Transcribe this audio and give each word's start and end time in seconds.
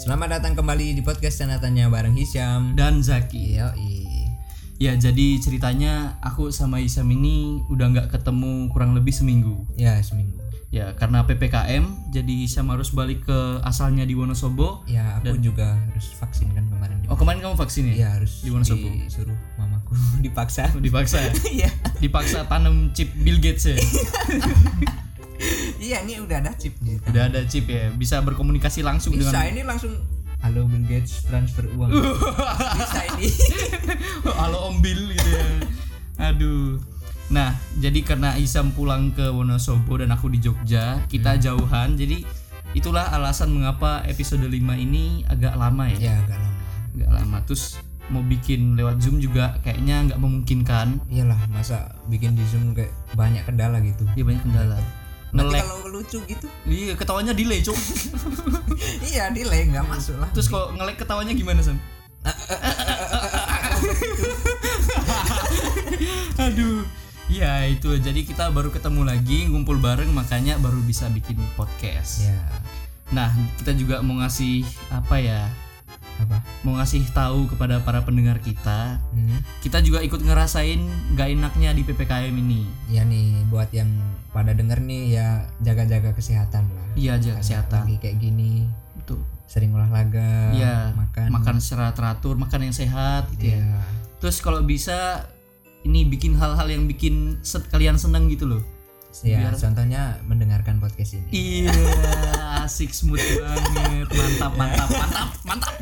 Selamat 0.00 0.40
datang 0.40 0.56
kembali 0.56 0.96
di 0.96 1.04
podcast 1.04 1.44
Tanya 1.44 1.92
bareng 1.92 2.16
Hisyam 2.16 2.72
dan 2.72 3.04
Zaki. 3.04 3.60
Yoi. 3.60 4.00
Ya 4.80 4.96
jadi 4.96 5.36
ceritanya 5.36 6.16
aku 6.24 6.48
sama 6.48 6.80
Isam 6.80 7.04
ini 7.12 7.60
udah 7.68 7.92
nggak 7.92 8.08
ketemu 8.08 8.72
kurang 8.72 8.96
lebih 8.96 9.12
seminggu. 9.12 9.68
Ya 9.76 10.00
seminggu. 10.00 10.40
Ya 10.72 10.96
karena 10.96 11.28
ppkm 11.28 12.16
jadi 12.16 12.34
Isam 12.48 12.72
harus 12.72 12.96
balik 12.96 13.28
ke 13.28 13.60
asalnya 13.60 14.08
di 14.08 14.16
Wonosobo. 14.16 14.88
Ya 14.88 15.20
aku 15.20 15.36
juga 15.36 15.76
harus 15.76 16.16
vaksin 16.16 16.48
kan 16.56 16.64
kemarin. 16.72 17.04
Oh 17.12 17.20
kemarin 17.20 17.44
kamu 17.44 17.60
vaksin 17.60 17.92
ya? 17.92 17.94
Iya 18.00 18.08
harus 18.16 18.40
di 18.40 18.48
Wonosobo. 18.48 18.88
Disuruh 18.88 19.36
mamaku 19.60 19.92
dipaksa. 20.24 20.72
Oh, 20.72 20.80
dipaksa 20.80 21.28
ya? 21.28 21.32
Iya. 21.60 21.70
dipaksa 22.00 22.48
tanam 22.48 22.96
chip 22.96 23.12
Bill 23.20 23.36
Gates 23.36 23.68
ya. 23.68 23.76
Iya 25.80 26.04
ini 26.04 26.20
udah 26.20 26.36
ada 26.44 26.52
chip 26.52 26.76
gitu. 26.84 27.00
udah 27.08 27.24
ada 27.32 27.40
chip 27.48 27.64
ya, 27.64 27.88
bisa 27.96 28.20
berkomunikasi 28.20 28.84
langsung 28.84 29.16
Bisa 29.16 29.32
dengan 29.32 29.48
ini 29.48 29.62
langsung 29.64 29.92
Halo 30.40 30.64
Bill 30.64 30.84
Gates 30.88 31.28
transfer 31.28 31.68
uang. 31.76 31.92
Bisa 32.80 33.00
ini. 33.12 33.28
Halo 34.40 34.72
Om 34.72 34.80
Bill 34.80 35.12
gitu 35.12 35.30
ya. 35.36 35.44
Aduh. 36.32 36.80
Nah, 37.30 37.54
jadi 37.76 38.00
karena 38.00 38.34
Isam 38.40 38.72
pulang 38.72 39.12
ke 39.12 39.28
Wonosobo 39.28 40.00
dan 40.00 40.10
aku 40.10 40.32
di 40.32 40.40
Jogja, 40.40 41.04
kita 41.12 41.36
jauhan. 41.36 41.94
Jadi 41.94 42.24
itulah 42.72 43.12
alasan 43.12 43.52
mengapa 43.52 44.00
episode 44.08 44.42
5 44.48 44.56
ini 44.80 45.28
agak 45.28 45.54
lama 45.60 45.92
ya. 45.92 45.98
ya 46.08 46.14
agak 46.24 46.38
lama. 46.40 46.60
Agak 46.96 47.10
lama. 47.20 47.36
Terus 47.44 47.64
mau 48.10 48.24
bikin 48.24 48.74
lewat 48.74 48.98
Zoom 49.04 49.20
juga 49.20 49.60
kayaknya 49.60 50.08
nggak 50.08 50.20
memungkinkan. 50.24 51.04
Iyalah 51.12 51.38
masa 51.52 51.94
bikin 52.08 52.32
di 52.32 52.42
Zoom 52.48 52.72
kayak 52.72 52.90
banyak 53.12 53.44
kendala 53.44 53.78
gitu. 53.84 54.08
Dia 54.16 54.24
banyak 54.24 54.42
kendala. 54.42 54.80
Ngelek. 55.30 55.62
kalau 55.62 55.94
lucu 55.94 56.18
gitu. 56.26 56.46
Iya, 56.66 56.98
ketawanya 56.98 57.32
delay, 57.36 57.62
Cuk. 57.62 57.76
iya 59.10 59.30
delay 59.30 59.66
nggak 59.70 59.86
masuk 59.86 60.18
lah. 60.18 60.28
Terus 60.34 60.48
kok 60.50 60.74
ngelek 60.74 60.98
ketawanya 60.98 61.34
gimana, 61.34 61.62
Sam? 61.62 61.78
Aduh. 66.50 66.82
Ya 67.30 67.62
itu 67.70 67.94
jadi 68.02 68.26
kita 68.26 68.50
baru 68.50 68.74
ketemu 68.74 69.06
lagi 69.06 69.46
ngumpul 69.46 69.78
bareng 69.78 70.10
makanya 70.10 70.58
baru 70.58 70.82
bisa 70.82 71.06
bikin 71.14 71.38
podcast. 71.54 72.26
Ya 72.26 72.34
Nah 73.14 73.30
kita 73.58 73.74
juga 73.74 74.02
mau 74.02 74.18
ngasih 74.18 74.66
apa 74.90 75.18
ya? 75.22 75.46
apa? 76.20 76.36
Mau 76.62 76.76
ngasih 76.76 77.02
tahu 77.16 77.48
kepada 77.48 77.80
para 77.80 78.04
pendengar 78.04 78.38
kita. 78.44 79.00
Hmm. 79.12 79.40
Kita 79.64 79.80
juga 79.80 80.04
ikut 80.04 80.20
ngerasain 80.20 80.80
gak 81.16 81.32
enaknya 81.32 81.72
di 81.72 81.80
ppkm 81.80 82.34
ini. 82.34 82.68
Ya 82.92 83.08
nih 83.08 83.40
buat 83.48 83.72
yang 83.72 83.88
pada 84.30 84.54
denger 84.54 84.78
nih 84.78 85.02
ya 85.12 85.28
jaga-jaga 85.58 86.14
kesehatan 86.14 86.70
lah. 86.70 86.86
Iya 86.94 87.18
aja 87.18 87.30
kesehatan. 87.36 87.82
Lagi 87.86 87.96
kayak 87.98 88.16
gini 88.18 88.70
Betul. 88.94 89.20
sering 89.44 89.74
olahraga, 89.74 90.54
Iya. 90.54 90.94
makan. 90.94 91.28
Makan 91.34 91.54
secara 91.58 91.90
teratur, 91.90 92.38
makan 92.38 92.70
yang 92.70 92.74
sehat 92.74 93.26
gitu 93.34 93.50
ya. 93.50 93.58
Iya. 93.58 93.78
Terus 94.22 94.38
kalau 94.38 94.62
bisa 94.62 95.26
ini 95.82 96.04
bikin 96.04 96.36
hal-hal 96.36 96.68
yang 96.68 96.84
bikin 96.84 97.40
set 97.42 97.66
kalian 97.68 97.96
seneng 97.96 98.28
gitu 98.28 98.46
loh. 98.46 98.62
Ya, 99.26 99.42
Biar- 99.42 99.58
contohnya 99.58 100.02
mendengarkan 100.22 100.78
podcast 100.78 101.18
ini. 101.18 101.26
Iya, 101.66 101.74
asik 102.62 102.94
smooth 102.94 103.18
banget. 103.18 104.06
Mantap, 104.06 104.52
mantap, 104.54 104.88
mantap, 104.88 105.28
mantap. 105.42 105.74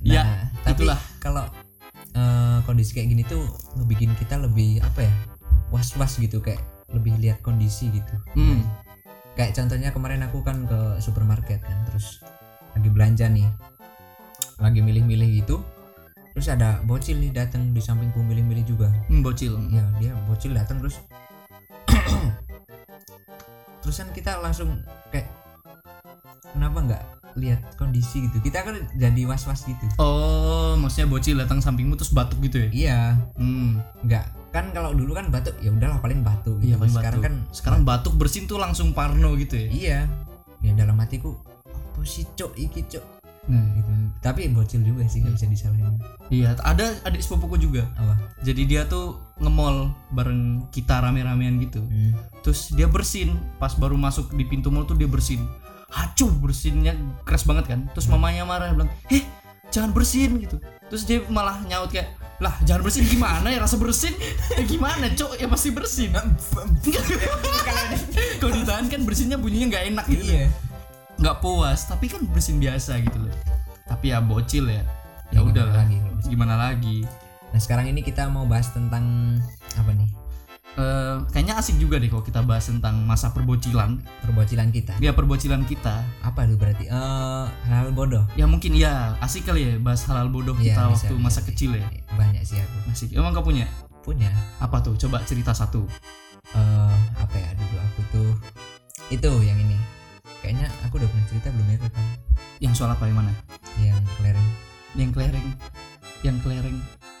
ya, 0.00 0.22
Nah, 0.22 0.38
tapi 0.62 0.86
itulah. 0.86 1.00
kalau 1.18 1.42
eh, 2.12 2.58
kondisi 2.62 2.92
kayak 2.92 3.08
gini 3.08 3.22
tuh 3.24 3.42
ngebikin 3.74 4.14
kita 4.14 4.38
lebih 4.38 4.78
apa 4.78 5.02
ya? 5.02 5.12
Was-was 5.72 6.14
gitu 6.16 6.38
kayak 6.38 6.60
lebih 6.92 7.16
lihat 7.18 7.40
kondisi 7.40 7.88
gitu. 7.88 8.14
Hmm. 8.32 8.62
Kayak 9.32 9.56
contohnya 9.56 9.90
kemarin 9.90 10.20
aku 10.22 10.40
kan 10.40 10.64
ke 10.64 10.78
supermarket 10.98 11.60
kan, 11.60 11.78
terus 11.88 12.20
lagi 12.72 12.88
belanja 12.88 13.26
nih. 13.26 13.48
Lagi 14.56 14.78
milih-milih 14.78 15.40
gitu. 15.40 15.60
Terus 16.32 16.48
ada 16.48 16.80
bocil 16.82 17.16
nih 17.16 17.32
datang 17.32 17.72
di 17.72 17.80
sampingku 17.80 18.20
milih-milih 18.20 18.64
juga. 18.64 18.88
Hmm, 19.08 19.20
bocil. 19.20 19.56
ya 19.68 19.84
dia 19.98 20.12
bocil 20.24 20.52
datang 20.52 20.80
terus 20.80 20.96
terusan 23.82 24.08
kita 24.12 24.38
langsung 24.38 24.70
kayak 25.10 25.28
kenapa 26.52 26.78
nggak 26.82 27.02
lihat 27.34 27.60
kondisi 27.74 28.28
gitu 28.28 28.38
kita 28.40 28.60
kan 28.60 28.76
jadi 28.94 29.24
was 29.24 29.44
was 29.44 29.64
gitu 29.64 29.84
Oh, 29.96 30.76
maksudnya 30.76 31.08
bocil 31.08 31.36
datang 31.36 31.58
sampingmu 31.58 31.96
terus 31.96 32.12
batuk 32.12 32.38
gitu 32.40 32.60
ya? 32.60 32.68
iya 32.70 32.98
Hmm. 33.34 33.80
nggak 34.04 34.26
kan 34.52 34.68
kalau 34.70 34.92
dulu 34.92 35.16
kan 35.16 35.32
batuk 35.32 35.56
ya 35.64 35.72
udahlah 35.72 35.98
paling 35.98 36.20
batuk 36.20 36.60
gitu. 36.60 36.76
Iya, 36.76 36.76
paling 36.76 36.92
sekarang 36.94 37.20
batuk. 37.20 37.24
kan 37.24 37.34
Sekarang 37.56 37.80
batuk 37.88 38.14
bersin 38.20 38.44
tuh 38.44 38.60
langsung 38.60 38.92
parno 38.92 39.32
gitu 39.40 39.56
ya. 39.56 39.68
iya 39.72 39.98
ya 40.62 40.72
dalam 40.78 40.94
hatiku 41.00 41.34
apa 41.66 42.04
sih 42.06 42.22
cok 42.38 42.52
iki 42.54 42.84
cok 42.86 43.04
Nah, 43.42 43.58
gitu 43.74 43.90
tapi 44.22 44.46
bocil 44.54 44.86
juga 44.86 45.02
sih 45.10 45.18
nggak 45.18 45.34
bisa 45.34 45.46
disalahin 45.50 45.98
iya, 46.30 46.54
ada 46.62 46.94
adik 47.02 47.18
sepupuku 47.26 47.58
juga. 47.58 47.82
apa 47.98 48.14
Jadi 48.46 48.70
dia 48.70 48.86
tuh 48.86 49.18
nge-mall 49.42 49.90
bareng 50.14 50.70
kita 50.70 51.02
rame-ramean 51.02 51.58
gitu. 51.58 51.82
hmm. 51.82 52.14
Terus 52.46 52.70
dia 52.70 52.86
bersin, 52.86 53.34
pas 53.58 53.74
baru 53.74 53.98
masuk 53.98 54.30
di 54.38 54.46
pintu 54.46 54.70
mall 54.70 54.86
tuh 54.86 54.94
dia 54.94 55.10
bersin. 55.10 55.42
Hacu 55.90 56.30
bersinnya 56.38 56.94
keras 57.26 57.42
banget 57.42 57.66
kan. 57.66 57.90
Terus 57.90 58.06
mamanya 58.06 58.46
marah 58.46 58.70
bilang, 58.70 58.90
"Heh, 59.10 59.26
jangan 59.74 59.90
bersin 59.90 60.38
gitu." 60.38 60.62
Terus 60.92 61.08
dia 61.08 61.24
malah 61.32 61.56
nyaut 61.64 61.88
kayak, 61.88 62.12
"Lah, 62.36 62.52
jangan 62.68 62.84
bersin 62.84 63.08
gimana 63.08 63.48
ya 63.48 63.64
rasa 63.64 63.80
bersin? 63.80 64.12
Ya 64.52 64.60
gimana, 64.68 65.08
Cok? 65.08 65.40
Ya 65.40 65.48
pasti 65.48 65.72
bersin." 65.72 66.12
Kalau 68.40 68.52
ditahan 68.52 68.92
kan 68.92 69.00
bersinnya 69.08 69.40
bunyinya 69.40 69.72
nggak 69.72 69.84
enak 69.96 70.04
gitu. 70.12 70.22
iya 70.28 70.52
Nggak 71.16 71.40
puas, 71.40 71.88
tapi 71.88 72.12
kan 72.12 72.20
bersin 72.28 72.60
biasa 72.60 73.00
gitu 73.00 73.24
loh. 73.24 73.32
Tapi 73.88 74.12
ya 74.12 74.20
bocil 74.20 74.68
ya. 74.68 74.84
Ya, 75.32 75.40
Ya 75.40 75.48
udah 75.48 75.64
lagi 75.72 75.96
Gimana 76.28 76.60
lagi? 76.60 77.08
nah 77.48 77.60
sekarang 77.60 77.88
ini 77.88 78.00
kita 78.00 78.28
mau 78.32 78.48
bahas 78.48 78.72
tentang 78.72 79.36
apa 79.76 79.92
nih 79.92 80.08
Eh, 80.72 81.16
kayaknya 81.28 81.54
asik 81.54 81.76
juga 81.76 81.96
deh 81.96 82.08
kalau 82.08 82.20
kita 82.20 82.40
bahas 82.40 82.64
tentang 82.64 82.96
masa 83.02 83.28
perbocilan. 83.28 84.00
perbocilan 84.20 84.68
kita 84.68 84.96
Ya 84.98 85.12
perbocilan 85.12 85.62
kita. 85.62 86.00
apa 86.18 86.42
tuh 86.42 86.56
berarti 86.56 86.88
eh 86.88 87.44
hal 87.62 87.92
bodoh 87.92 88.24
Ya 88.32 88.44
mungkin 88.44 88.72
ya 88.72 89.12
asik 89.18 89.44
kali 89.44 89.60
ya 89.62 89.72
bahas 89.76 90.00
halal 90.02 90.26
bodoh 90.26 90.56
Iya, 90.56 90.72
kita 90.72 90.82
bisa, 90.86 90.92
waktu 91.04 91.14
bisa 91.14 91.20
masa 91.22 91.38
sih. 91.38 91.46
kecil 91.46 91.70
ya. 91.74 91.84
banyak 92.12 92.40
sih 92.42 92.56
aku 92.56 92.76
Asik. 92.88 93.08
Emang 93.12 93.30
kau 93.30 93.42
punya? 93.42 93.68
punya 94.00 94.32
Apa 94.58 94.80
tuh? 94.80 94.96
Coba 94.96 95.20
cerita 95.22 95.52
satu. 95.52 95.84
eh 96.50 96.94
apa 97.16 97.36
ya 97.36 97.52
dulu 97.52 97.76
aku 97.78 98.00
tuh 98.10 98.30
itu 99.08 99.30
yang 99.42 99.56
ini 99.58 99.76
kayaknya 100.40 100.66
aku 100.82 100.96
udah 100.96 101.06
pernah 101.06 101.26
cerita 101.26 101.48
belum 101.50 101.66
ya 101.66 101.76
ke 101.78 101.88
kamu 101.88 102.12
Yang 102.60 102.72
soal 102.74 102.90
apa 102.90 103.04
yang 103.04 103.16
mana? 103.18 103.32
yang 103.76 104.00
kelereng 104.16 104.48
Yang 104.92 105.10
kelereng. 105.12 105.48
Yang 106.22 106.36
kelereng. 106.40 106.76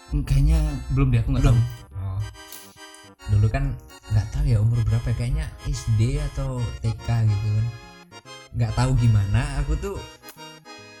Hmm, 0.08 0.22
Kayaknya 0.22 0.58
belum 0.90 1.08
deh 1.08 1.20
aku 1.20 1.28
nggak 1.30 1.42
Belum. 1.42 1.58
tahu. 1.58 1.81
Dulu 3.32 3.48
kan 3.48 3.72
nggak 4.08 4.26
tahu 4.30 4.44
ya 4.44 4.58
umur 4.58 4.78
berapa 4.84 5.08
ya, 5.08 5.16
kayaknya 5.16 5.46
SD 5.64 6.00
atau 6.32 6.60
TK 6.78 7.08
gitu 7.24 7.48
kan 7.50 7.66
nggak 8.52 8.72
tahu 8.72 8.92
gimana 8.94 9.40
aku 9.58 9.72
tuh 9.74 9.96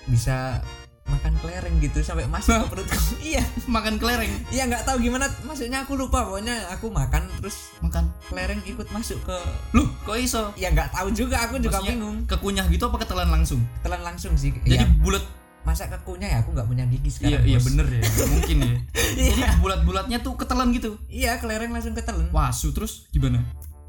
bisa 0.08 0.64
makan 1.02 1.34
kelereng 1.38 1.76
gitu 1.76 2.00
sampai 2.00 2.24
masuk 2.24 2.56
ke 2.56 2.66
perutku 2.72 2.96
iya 3.20 3.44
Makan 3.68 4.00
kelereng. 4.00 4.32
iya 4.48 4.64
nggak 4.64 4.86
tahu 4.86 4.96
gimana 4.98 5.28
maksudnya 5.44 5.84
aku 5.84 5.92
lupa 5.92 6.24
pokoknya 6.24 6.72
aku 6.72 6.88
makan 6.88 7.28
terus 7.36 7.74
Makan. 7.78 8.08
kelereng 8.30 8.62
ikut 8.64 8.88
masuk 8.88 9.20
ke 9.20 9.36
Loh, 9.72 9.92
kok 10.02 10.16
iso? 10.16 10.54
ya 10.56 10.72
nggak 10.72 10.88
tahu 10.90 11.12
juga 11.12 11.44
aku 11.44 11.60
juga 11.60 11.78
Maksudnya 11.78 11.92
bingung 11.92 12.16
Kekunyah 12.24 12.64
gitu 12.66 12.88
apa 12.88 12.96
ketelan 12.96 13.28
langsung? 13.28 13.60
telan 13.82 14.00
langsung 14.00 14.32
sih 14.34 14.56
Jadi 14.56 14.72
ya, 14.78 14.88
bulat. 15.04 15.20
Masa 15.62 15.86
kekunya 15.86 16.26
ya 16.28 16.38
aku 16.40 16.52
nggak 16.52 16.66
punya 16.66 16.84
gigi 16.84 17.06
Iya, 17.22 17.38
sekarang 17.38 17.42
iya 17.44 17.56
bos. 17.56 17.66
bener 17.70 17.86
ya. 17.88 18.02
Mungkin 18.32 18.56
ya. 18.58 18.74
iya 19.14 19.30
Jadi 19.46 19.58
bulat-bulatnya 19.58 20.18
tuh 20.20 20.34
ketelan 20.34 20.68
gitu. 20.70 20.98
iya 21.06 21.38
kelereng 21.38 21.70
langsung 21.70 21.92
ketelan 21.92 22.26
Wasu 22.30 22.70
terus 22.70 23.06
gimana? 23.08 23.38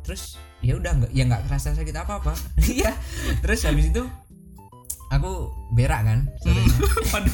terus 0.04 0.36
ya 0.60 0.76
udah 0.76 0.92
nggak 0.94 1.12
ya 1.12 1.24
nggak 1.24 1.48
kerasa 1.48 1.72
sakit 1.72 1.96
apa 1.96 2.20
apa 2.20 2.36
iya 2.70 2.92
terus 3.40 3.64
habis 3.64 3.88
itu 3.88 4.04
aku 5.10 5.48
berak 5.72 6.04
kan 6.04 6.20
sorenya. 6.40 6.76
Waduh. 7.16 7.34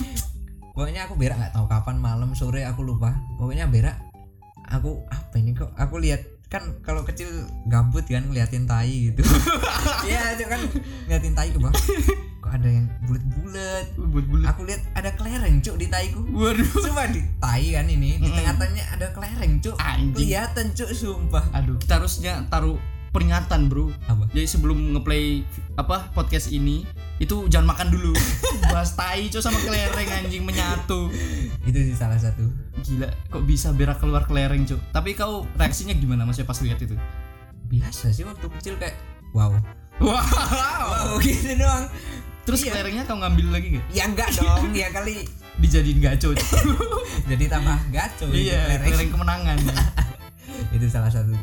pokoknya 0.71 1.01
aku 1.03 1.18
berak 1.18 1.35
nggak 1.35 1.51
tahu 1.51 1.65
kapan 1.65 1.97
malam 1.97 2.30
sore 2.31 2.63
aku 2.63 2.85
lupa 2.85 3.18
pokoknya 3.35 3.65
berak 3.65 3.97
aku 4.63 5.01
apa 5.09 5.35
ini 5.35 5.51
kok 5.51 5.74
aku 5.74 5.97
lihat 5.97 6.21
kan 6.45 6.62
kalau 6.80 7.01
kecil 7.01 7.25
gabut 7.65 8.06
kan 8.06 8.21
ngeliatin 8.24 8.63
tai 8.63 9.09
gitu 9.09 9.25
iya 10.03 10.33
itu 10.33 10.45
kan 10.45 10.62
ngeliatin 11.06 11.33
tai 11.33 11.50
ke 11.50 11.57
bawah 11.57 11.74
kok 12.50 12.57
ada 12.57 12.66
yang 12.68 12.90
bulat-bulat 13.06 13.86
Bulat-bulat. 13.96 14.46
aku 14.50 14.62
lihat 14.66 14.81
ada 14.92 15.13
kelereng 15.13 15.62
cuk 15.62 15.78
di 15.78 15.86
taiku 15.86 16.25
Waduh. 16.28 16.66
Sumpah 16.66 17.06
di 17.07 17.22
tai 17.38 17.66
kan 17.69 17.86
ini 17.86 18.18
di 18.18 18.25
tengah-tengahnya 18.28 18.86
ada 18.90 19.07
kelereng 19.13 19.54
cuk 19.60 19.78
Anjing. 19.78 20.13
kelihatan 20.18 20.66
cuk 20.74 20.90
sumpah 20.90 21.46
Aduh, 21.54 21.78
kita 21.78 21.94
harusnya 21.96 22.42
taruh 22.48 22.81
peringatan, 23.10 23.69
Bro. 23.69 23.90
apa 24.04 24.25
Jadi 24.30 24.46
sebelum 24.48 24.94
ngeplay 24.94 25.42
apa 25.75 26.10
podcast 26.10 26.50
ini, 26.50 26.86
itu 27.18 27.46
jangan 27.48 27.74
makan 27.74 27.90
dulu. 27.90 28.13
Bahas 28.69 28.94
tai 28.94 29.25
cok 29.25 29.42
sama 29.42 29.57
kelereng 29.60 30.10
anjing 30.16 30.42
menyatu. 30.44 31.10
itu 31.63 31.80
sih 31.84 31.94
salah 31.94 32.18
satu 32.18 32.45
Gila, 32.80 33.10
kok 33.28 33.44
bisa 33.44 33.69
berak 33.72 33.98
keluar 33.98 34.24
kelereng, 34.24 34.62
Cuk? 34.63 34.78
Tapi 34.90 35.13
kau 35.13 35.45
reaksinya 35.54 35.92
gimana 35.92 36.22
maksudnya 36.22 36.45
pas 36.45 36.62
lihat 36.62 36.78
itu? 36.80 36.94
biasa 37.66 38.10
sih 38.10 38.25
waktu 38.25 38.45
kecil 38.52 38.74
kayak 38.75 38.98
wow 39.31 39.54
Wow. 40.00 40.16
wow 40.86 41.18
gitu 41.19 41.54
doang 41.56 41.86
Terus 42.50 42.60
Iya. 42.60 42.72
kelerengnya 42.74 43.04
kau 43.06 43.16
ngambil 43.16 43.46
lagi 43.51 43.68
gak? 43.72 43.86
ya 43.90 44.04
enggak 44.06 44.30
dong 44.34 44.74
ya 44.74 44.90
kali 44.90 45.16
Dijadiin 45.62 46.00
gaco. 46.00 46.31
jadi 47.30 47.44
tambah 47.46 47.78
gaco 47.90 48.25
iya, 48.31 48.63
kelereng. 48.66 48.88
kelereng 48.90 49.10
kemenangan. 49.12 49.57
itu 50.75 50.86
salah 50.88 51.12
satu 51.12 51.36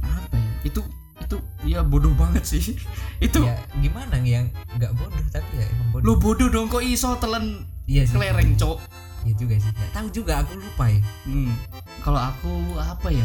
apa 0.00 0.34
ya? 0.34 0.50
Itu 0.64 0.80
itu 1.18 1.36
ya 1.64 1.80
bodoh 1.82 2.12
banget 2.14 2.44
sih. 2.44 2.76
itu 3.16 3.40
ya 3.40 3.56
gimana 3.78 4.20
yang 4.20 4.46
nggak 4.74 4.92
bodoh 4.92 5.24
tapi 5.28 5.56
ya 5.56 5.66
emang 5.66 5.88
bodoh 5.90 6.04
lo 6.06 6.12
bodoh 6.14 6.48
dong 6.48 6.66
kok 6.68 6.80
iso 6.80 7.16
telan 7.16 7.64
iya 7.84 8.04
sih 8.04 8.12
kelereng, 8.12 8.52
Cok. 8.54 8.76
iya 9.22 9.32
juga 9.34 9.54
sih 9.56 9.70
nggak 9.70 9.90
tahu 9.90 10.06
juga 10.12 10.32
aku 10.40 10.52
lupa 10.54 10.84
ya 10.86 11.00
Hmm. 11.24 11.52
Kalau 11.98 12.20
aku 12.20 12.52
apa 12.76 13.08
ya? 13.08 13.24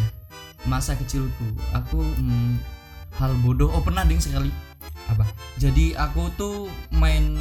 Masa 0.64 0.96
kecilku, 0.96 1.44
aku 1.70 2.00
hmm, 2.00 2.56
hal 3.14 3.36
bodoh. 3.38 3.68
Oh 3.70 3.80
pernah 3.80 4.02
ding 4.02 4.18
sekali. 4.18 4.48
Apa 5.10 5.26
Jadi 5.58 5.92
aku 5.94 6.30
tuh 6.34 6.56
main 6.92 7.36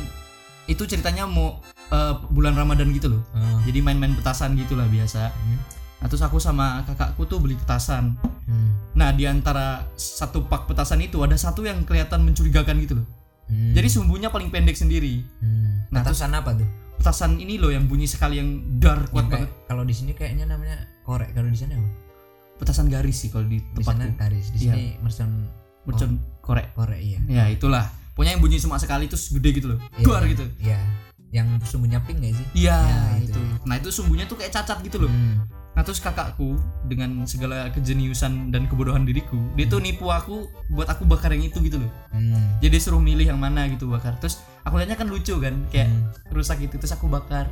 itu 0.65 0.85
ceritanya 0.85 1.25
mau 1.25 1.61
eh, 1.89 2.15
bulan 2.29 2.53
Ramadan 2.53 2.89
gitu 2.91 3.09
loh. 3.09 3.23
oh. 3.31 3.59
Jadi 3.63 3.81
main-main 3.81 4.13
petasan 4.13 4.53
gitulah 4.55 4.85
biasa. 4.85 5.31
hmm. 5.31 5.59
Nah, 5.99 6.07
terus 6.07 6.21
aku 6.21 6.39
sama 6.39 6.85
kakakku 6.85 7.25
tuh 7.25 7.39
beli 7.39 7.57
petasan. 7.57 8.15
Hmm. 8.45 8.71
Nah, 8.93 9.11
di 9.11 9.25
antara 9.25 9.83
satu 9.93 10.45
pak 10.45 10.65
petasan 10.65 11.01
itu 11.01 11.19
ada 11.21 11.35
satu 11.35 11.63
yang 11.63 11.83
kelihatan 11.83 12.23
mencurigakan 12.23 12.79
gitu 12.79 12.95
loh. 12.97 13.07
Hmm. 13.47 13.73
Jadi 13.73 13.89
sumbunya 13.89 14.29
paling 14.29 14.49
pendek 14.49 14.75
sendiri. 14.75 15.25
hmm. 15.41 15.89
Nah, 15.89 16.05
petasan 16.05 16.33
apa 16.33 16.53
tuh 16.55 16.69
Petasan 16.95 17.35
ini 17.37 17.57
loh 17.57 17.71
yang 17.71 17.87
bunyi 17.87 18.05
sekali 18.05 18.37
yang 18.37 18.51
dar 18.77 19.01
Yang 19.01 19.09
kuat 19.09 19.25
kayak- 19.25 19.33
banget. 19.33 19.51
kalau 19.65 19.83
di 19.83 19.95
sini 19.95 20.13
kayaknya 20.13 20.45
namanya 20.47 20.77
korek 21.01 21.31
kalau 21.31 21.47
di 21.47 21.55
sana 21.55 21.75
apa 21.75 21.89
Petasan 22.59 22.87
garis 22.87 23.17
sih 23.17 23.31
kalau 23.31 23.47
di 23.47 23.63
di 23.65 23.81
sana 23.81 24.05
tempatku. 24.05 24.19
garis 24.19 24.47
di 24.51 24.59
Iya. 24.61 24.75
sini 24.75 24.85
mercon 24.99 25.31
Mercon 25.87 26.11
korek. 26.49 26.73
korek 26.73 26.97
iya 26.99 27.21
Ya, 27.29 27.45
itulah. 27.47 27.85
Pokoknya 28.17 28.35
yang 28.35 28.43
bunyi 28.43 28.57
cuma 28.57 28.75
sekali 28.77 29.05
terus 29.07 29.29
gede 29.29 29.51
gitu 29.55 29.67
loh. 29.69 29.79
Iya. 29.95 30.03
Duar 30.03 30.23
gitu. 30.25 30.45
iya 30.59 30.81
yang 31.29 31.61
sumbunya 31.61 32.01
pink 32.01 32.19
gak 32.19 32.33
sih 32.33 32.47
Iya, 32.57 32.81
Ya, 32.81 33.01
itu. 33.21 33.37
itu. 33.37 33.41
Nah, 33.63 33.77
itu 33.77 33.93
sumbunya 33.93 34.25
tuh 34.25 34.41
kayak 34.41 34.49
cacat 34.51 34.81
gitu 34.81 34.97
loh. 34.99 35.13
Hmm. 35.13 35.45
Nah 35.77 35.87
terus 35.87 36.01
kakakku 36.01 36.59
dengan 36.83 37.23
segala 37.23 37.71
kejeniusan 37.71 38.49
dan 38.49 38.67
kebodohan 38.67 39.05
diriku, 39.05 39.39
dia 39.55 39.63
tuh 39.63 39.79
nipu 39.79 40.09
aku 40.09 40.43
buat 40.67 40.89
aku 40.89 41.07
bakar 41.07 41.31
yang 41.31 41.47
itu 41.47 41.61
gitu 41.61 41.79
loh. 41.79 41.93
Hmm. 42.11 42.59
Jadi 42.59 42.77
suruh 42.81 42.99
milih 42.99 43.29
yang 43.29 43.39
mana 43.39 43.69
gitu 43.69 43.87
bakar. 43.87 44.19
Terus 44.19 44.43
aku 44.65 44.75
lihatnya 44.75 44.97
kan 44.97 45.07
lucu 45.07 45.39
kan, 45.39 45.55
kayak 45.69 45.87
Hmm. 45.87 46.09
rusak 46.33 46.59
gitu. 46.59 46.81
Terus 46.81 46.91
aku 46.91 47.07
bakar. 47.07 47.47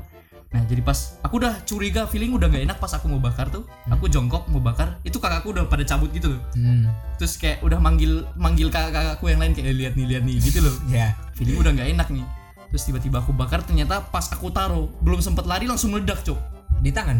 Nah 0.55 0.63
jadi 0.71 0.79
pas 0.79 1.19
aku 1.27 1.43
udah 1.43 1.59
curiga, 1.67 2.07
feeling 2.07 2.31
udah 2.31 2.47
gak 2.47 2.63
enak 2.63 2.79
pas 2.79 2.93
aku 2.95 3.11
mau 3.11 3.19
bakar 3.19 3.51
tuh. 3.51 3.67
Aku 3.91 4.07
jongkok 4.07 4.47
mau 4.47 4.63
bakar, 4.63 5.03
itu 5.03 5.19
kakakku 5.19 5.51
udah 5.51 5.67
pada 5.67 5.83
cabut 5.83 6.11
gitu 6.15 6.39
loh. 6.39 6.41
Hmm. 6.55 6.87
Terus 7.19 7.35
kayak 7.35 7.67
udah 7.67 7.83
manggil 7.83 8.23
manggil 8.39 8.71
kakak-kakakku 8.71 9.27
yang 9.27 9.43
lain 9.43 9.53
kayak 9.53 9.75
lihat 9.75 9.93
nih 9.99 10.07
lihat 10.07 10.23
nih 10.23 10.37
gitu 10.39 10.63
loh. 10.63 10.75
ya 10.87 11.13
Feeling 11.35 11.59
udah 11.59 11.73
gak 11.75 11.89
enak 11.91 12.09
nih. 12.15 12.25
Terus 12.71 12.83
tiba-tiba 12.87 13.23
aku 13.23 13.35
bakar 13.35 13.63
ternyata 13.67 14.03
pas 14.07 14.27
aku 14.31 14.51
taruh 14.55 14.87
belum 15.03 15.19
sempet 15.19 15.47
lari 15.47 15.67
langsung 15.67 15.95
meledak 15.95 16.23
cok. 16.23 16.39
di 16.77 16.93
tangan 16.93 17.17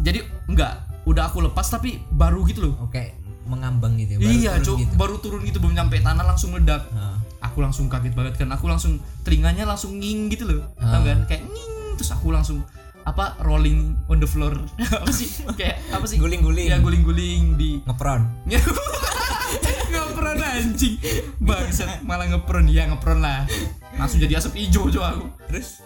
Jadi 0.00 0.24
enggak, 0.48 1.04
udah 1.04 1.28
aku 1.28 1.44
lepas 1.44 1.68
tapi 1.68 2.00
baru 2.12 2.44
gitu 2.48 2.70
loh. 2.70 2.74
oke 2.88 3.26
mengambang 3.46 3.94
gitu 3.94 4.16
ya, 4.16 4.18
baru 4.18 4.34
iya, 4.34 4.52
Cok. 4.58 4.76
gitu. 4.82 4.92
Baru 4.98 5.14
turun 5.22 5.40
gitu 5.46 5.62
belum 5.62 5.78
nyampe 5.78 6.02
tanah 6.02 6.24
langsung 6.26 6.50
meledak. 6.50 6.82
Heeh. 6.90 7.16
Aku 7.46 7.62
langsung 7.62 7.86
kaget 7.86 8.12
banget 8.12 8.34
kan. 8.42 8.50
Aku 8.50 8.66
langsung 8.66 8.98
telinganya 9.22 9.62
langsung 9.62 9.96
nging 10.02 10.34
gitu 10.34 10.44
loh. 10.50 10.66
Ah. 10.82 10.98
Tahu 10.98 11.02
kan? 11.06 11.18
Kayak 11.30 11.46
nging 11.46 11.75
terus 11.96 12.12
aku 12.12 12.30
langsung 12.30 12.62
apa 13.06 13.38
rolling 13.42 13.94
on 14.10 14.18
the 14.18 14.28
floor. 14.28 14.54
apa 15.02 15.10
sih? 15.14 15.30
Kayak 15.56 15.80
apa 15.94 16.04
sih? 16.04 16.18
guling-guling 16.18 16.66
Ya 16.68 16.78
guling-guling 16.82 17.54
di 17.56 17.80
ngepron 17.86 18.26
ngepron 19.92 20.38
anjing. 20.42 20.98
Bangsat, 21.38 22.02
malah 22.02 22.26
ngepron 22.30 22.66
ya 22.66 22.90
ngepron 22.90 23.22
lah. 23.22 23.46
Langsung 23.94 24.18
jadi 24.18 24.42
asap 24.42 24.58
hijau 24.58 24.90
Cok 24.90 25.04
aku. 25.06 25.26
terus 25.48 25.80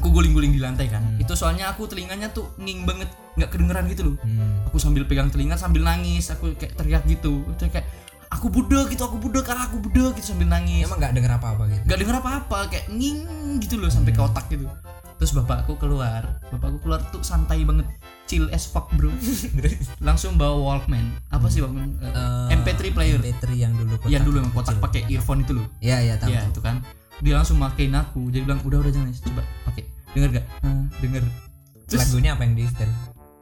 Aku 0.00 0.08
guling-guling 0.14 0.56
di 0.56 0.62
lantai 0.62 0.88
kan. 0.88 1.04
Hmm. 1.04 1.20
Itu 1.20 1.36
soalnya 1.36 1.68
aku 1.74 1.84
telinganya 1.84 2.32
tuh 2.32 2.48
nging 2.56 2.88
banget, 2.88 3.10
nggak 3.36 3.50
kedengeran 3.52 3.84
gitu 3.90 4.02
loh. 4.12 4.16
hmm. 4.22 4.70
aku 4.70 4.76
sambil 4.78 5.02
pegang 5.04 5.28
telinga 5.28 5.58
sambil 5.58 5.82
nangis 5.82 6.30
aku 6.30 6.54
kayak 6.54 6.78
teriak 6.78 7.02
gitu 7.10 7.42
itu 7.50 7.66
kayak 7.66 7.86
aku 8.30 8.46
budak 8.46 8.86
gitu 8.94 9.02
aku 9.02 9.18
budak 9.18 9.42
karena 9.42 9.66
aku 9.66 9.82
budak 9.82 10.14
gitu 10.14 10.30
sambil 10.30 10.46
nangis 10.46 10.86
emang 10.86 11.02
nggak 11.02 11.12
denger 11.18 11.32
apa-apa 11.36 11.62
gitu 11.66 11.82
nggak 11.90 11.98
denger 12.06 12.16
apa-apa 12.22 12.58
kayak 12.70 12.86
nging 12.86 13.18
gitu 13.58 13.74
loh 13.82 13.90
sampai 13.90 14.14
ke 14.14 14.22
otak 14.22 14.46
gitu 14.46 14.70
terus 15.20 15.36
bapakku 15.36 15.76
keluar. 15.76 16.40
Bapakku 16.48 16.80
keluar 16.80 17.04
tuh 17.08 17.20
santai 17.20 17.60
banget. 17.62 17.84
Chill 18.24 18.48
as 18.48 18.64
fuck 18.64 18.88
bro. 18.94 19.12
Langsung 20.06 20.34
bawa 20.34 20.56
Walkman. 20.56 21.12
Apa 21.28 21.46
sih 21.46 21.60
Walkman? 21.60 21.92
Eh, 22.00 22.08
Eh, 22.08 22.56
MP3 22.56 22.80
player. 22.88 23.20
MP3 23.20 23.44
yang 23.52 23.72
dulu 23.74 23.94
kotak 23.94 24.08
yang 24.08 24.24
dulu 24.24 24.36
yang 24.38 24.50
kotak 24.50 24.76
pakai 24.80 25.04
earphone 25.06 25.44
itu 25.44 25.52
loh. 25.54 25.66
Ya 25.78 26.00
ya 26.00 26.16
tahu 26.16 26.32
ya 26.32 26.40
itu 26.42 26.58
kan. 26.58 26.80
Dia 27.20 27.36
langsung 27.36 27.60
makein 27.60 27.92
aku. 27.92 28.32
Jadi 28.32 28.42
bilang 28.42 28.64
udah 28.64 28.80
udah 28.80 28.90
jangan 28.90 29.12
coba 29.12 29.42
pakai. 29.68 29.84
Denger 30.10 30.30
gak? 30.34 30.46
"Hah, 30.64 30.82
denger 30.98 31.22
terus 31.84 32.06
lagunya 32.06 32.30
apa 32.32 32.42
yang 32.42 32.54
di 32.54 32.64
setel? 32.64 32.90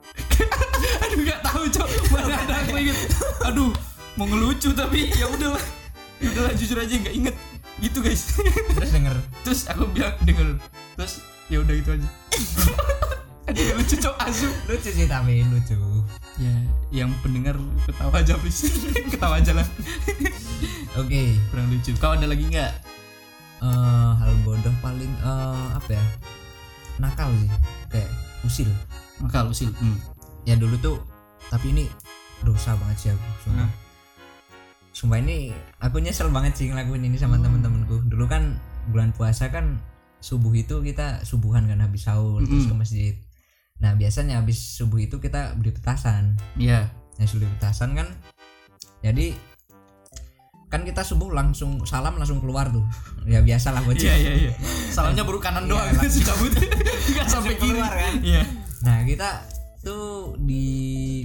Aduh 1.04 1.18
nggak 1.20 1.40
tahu 1.44 1.62
cok. 1.68 1.88
Mana 2.10 2.34
ada 2.38 2.54
aku 2.58 2.74
inget 2.76 2.98
aduh 3.44 3.70
mau 4.16 4.26
ngelucu 4.26 4.72
tapi 4.72 5.08
ya 5.10 5.28
udah 5.28 5.54
lah 5.54 5.64
ya 6.18 6.28
udah 6.28 6.42
lah 6.48 6.52
jujur 6.52 6.76
aja 6.76 6.90
nggak 6.90 7.14
inget 7.14 7.36
gitu 7.78 8.00
guys. 8.00 8.34
Terus 8.74 8.90
denger. 8.90 9.16
Terus 9.46 9.60
aku 9.68 9.84
bilang 9.86 10.16
denger 10.20 10.48
terus 10.96 11.22
ya 11.48 11.64
udah 11.64 11.74
gitu 11.74 11.90
aja. 11.96 12.08
Aduh 13.48 13.64
lucu 13.80 13.96
cok 13.96 14.16
asu. 14.28 14.48
Lucu 14.68 14.88
sih 14.92 15.08
tapi 15.08 15.44
lucu. 15.48 15.76
Ya 16.36 16.54
yang 16.92 17.12
pendengar 17.24 17.56
ketawa 17.84 18.20
aja 18.20 18.36
please 18.36 18.68
ketawa 19.12 19.40
aja 19.40 19.56
lah. 19.56 19.66
Oke. 21.00 21.36
Kurang 21.48 21.72
lucu. 21.72 21.96
Kau 21.96 22.12
ada 22.12 22.28
lagi 22.28 22.44
nggak? 22.44 22.72
Eh 23.64 24.12
hal 24.20 24.32
bodoh 24.44 24.72
paling 24.84 25.10
eh 25.24 25.66
apa 25.72 25.90
ya? 25.96 26.04
Nakal 27.00 27.32
sih. 27.40 27.50
Kayak 27.88 28.10
usil. 28.44 28.68
Maka 29.24 29.48
lusil 29.48 29.72
hmm. 29.72 29.98
ya 30.46 30.54
dulu 30.54 30.78
tuh 30.78 30.96
tapi 31.48 31.72
ini 31.74 31.88
dosa 32.44 32.76
banget 32.78 32.96
sih 33.00 33.10
aku 33.10 33.28
sumpah. 33.42 33.66
Hmm. 33.66 33.72
sumpah 34.94 35.18
ini 35.18 35.50
aku 35.82 35.98
nyesel 35.98 36.30
banget 36.30 36.54
sih 36.54 36.70
ngelakuin 36.70 37.02
ini 37.08 37.16
sama 37.18 37.40
temen-temenku. 37.40 38.06
Dulu 38.06 38.28
kan 38.30 38.60
bulan 38.92 39.10
puasa 39.10 39.50
kan 39.50 39.80
subuh 40.18 40.50
itu 40.52 40.82
kita 40.82 41.22
subuhan 41.22 41.64
kan 41.64 41.78
habis 41.78 42.04
sahur 42.04 42.42
terus 42.42 42.66
ke 42.66 42.74
masjid. 42.74 43.14
Nah 43.78 43.94
biasanya 43.94 44.42
habis 44.42 44.58
subuh 44.58 44.98
itu 44.98 45.18
kita 45.18 45.54
beli 45.54 45.70
petasan. 45.70 46.34
Iya. 46.54 46.90
Nah 47.16 47.24
beli 47.24 47.46
petasan 47.58 47.94
kan 47.94 48.08
jadi 48.98 49.34
kan 50.68 50.84
kita 50.84 51.00
subuh 51.00 51.32
langsung 51.32 51.80
salam 51.86 52.18
langsung 52.18 52.42
keluar 52.42 52.68
tuh. 52.68 52.84
Ya 53.28 53.44
biasa 53.44 53.76
lah 53.76 53.84
bocil 53.84 54.08
iya 54.08 54.16
iya 54.16 54.32
iya. 54.48 54.52
Salamnya 54.88 55.20
baru 55.20 55.36
kanan 55.36 55.68
Iya, 55.68 55.70
doang 55.70 55.86
langsung. 56.00 56.24
cabut 56.32 56.52
nggak 57.12 57.28
sampai 57.28 57.54
kiri. 57.56 57.76
keluar 57.76 57.92
kan. 57.92 58.14
iya. 58.24 58.42
Nah 58.80 59.04
kita 59.04 59.44
tuh 59.78 60.32
di 60.40 60.64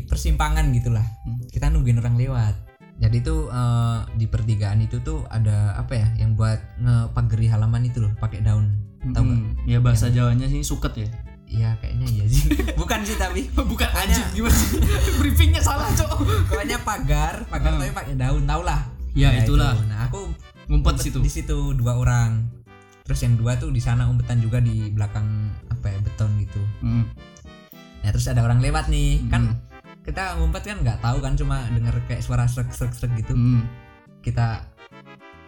persimpangan 0.06 0.68
gitulah. 0.76 1.04
Hmm. 1.24 1.40
kita 1.48 1.72
nungguin 1.72 1.98
orang 1.98 2.20
lewat 2.20 2.56
jadi 3.04 3.18
tuh 3.20 3.52
eh, 3.52 3.98
di 4.16 4.26
pertigaan 4.26 4.80
itu 4.80 4.98
tuh 5.00 5.28
ada 5.28 5.76
apa 5.76 5.94
ya 5.94 6.08
yang 6.16 6.34
buat 6.34 6.56
ngepageri 6.78 7.52
halaman 7.52 7.84
itu 7.84 8.00
loh 8.00 8.16
pakai 8.16 8.40
daun. 8.40 8.72
Tahu 9.04 9.20
nggak? 9.20 9.40
Hmm, 9.60 9.68
ya 9.68 9.78
bahasa 9.78 10.08
Jawanya 10.08 10.48
sih 10.48 10.64
suket 10.64 10.96
ya. 10.96 11.10
Iya 11.46 11.70
kayaknya 11.78 12.08
iya 12.10 12.26
sih. 12.26 12.48
Bukan 12.80 13.04
sih 13.04 13.14
tapi 13.14 13.52
bukan 13.72 13.90
anjing 13.92 14.24
gimana 14.32 14.56
sih? 14.56 14.80
Briefingnya 15.20 15.60
salah 15.60 15.92
cok. 15.92 16.24
Pokoknya 16.48 16.80
pagar 16.82 17.44
pagar 17.46 17.76
Hmm. 17.76 17.82
tapi 17.82 17.92
pakai 17.92 18.16
daun 18.16 18.44
tau 18.44 18.64
lah. 18.64 18.80
Ya, 19.12 19.30
Nah, 19.30 19.44
itulah. 19.44 19.74
itu. 19.76 19.86
nah 19.86 20.00
aku 20.08 20.20
ngumpet 20.66 20.96
umpet 20.96 21.04
situ. 21.04 21.20
di 21.20 21.30
situ 21.30 21.58
dua 21.76 22.00
orang. 22.00 22.48
Terus 23.04 23.20
yang 23.20 23.36
dua 23.36 23.60
tuh 23.60 23.70
di 23.70 23.78
sana 23.78 24.08
umpetan 24.08 24.40
juga 24.40 24.58
di 24.58 24.88
belakang 24.90 25.28
apa 25.68 25.92
ya 25.92 26.00
beton 26.00 26.32
gitu. 26.40 26.62
Hmm. 26.80 27.06
nah 28.00 28.10
terus 28.10 28.26
ada 28.26 28.42
orang 28.42 28.58
lewat 28.58 28.88
nih. 28.88 29.28
Kan 29.28 29.52
Hmm. 29.52 29.73
Kita 30.04 30.36
ngumpet 30.36 30.64
kan 30.64 30.78
nggak 30.80 31.00
tahu 31.00 31.18
kan 31.20 31.34
cuma 31.34 31.64
denger 31.72 31.96
kayak 32.06 32.20
suara 32.20 32.44
srek 32.44 32.70
srek 32.70 32.92
srek 32.92 33.12
gitu. 33.18 33.34
Hmm. 33.34 33.64
kita 34.20 34.64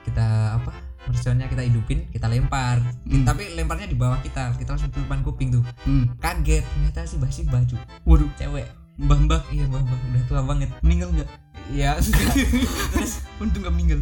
kita 0.03 0.25
apa 0.55 0.71
merconnya 1.05 1.47
kita 1.47 1.63
hidupin 1.63 2.07
kita 2.09 2.25
lempar. 2.25 2.79
Hmm. 3.05 3.23
tapi 3.23 3.51
lemparnya 3.53 3.85
di 3.85 3.97
bawah 3.99 4.19
kita 4.19 4.55
kita 4.55 4.75
langsung 4.75 4.91
depan 4.91 5.21
kuping 5.21 5.51
tuh. 5.51 5.63
Hmm. 5.83 6.11
kaget 6.17 6.63
ternyata 6.63 7.03
si 7.03 7.15
basi 7.15 7.43
baju. 7.43 7.75
Waduh. 8.03 8.29
Cewek. 8.35 8.67
Mbah 8.95 9.19
mbah 9.21 9.41
iya 9.51 9.67
mbak 9.67 9.83
mbak 9.83 9.99
udah 10.01 10.23
tua 10.25 10.41
banget. 10.41 10.69
Meninggal 10.79 11.11
nggak? 11.11 11.29
Iya. 11.69 11.99
Terus? 12.95 13.27
Untung 13.37 13.61
nggak 13.61 13.75
meninggal 13.75 14.01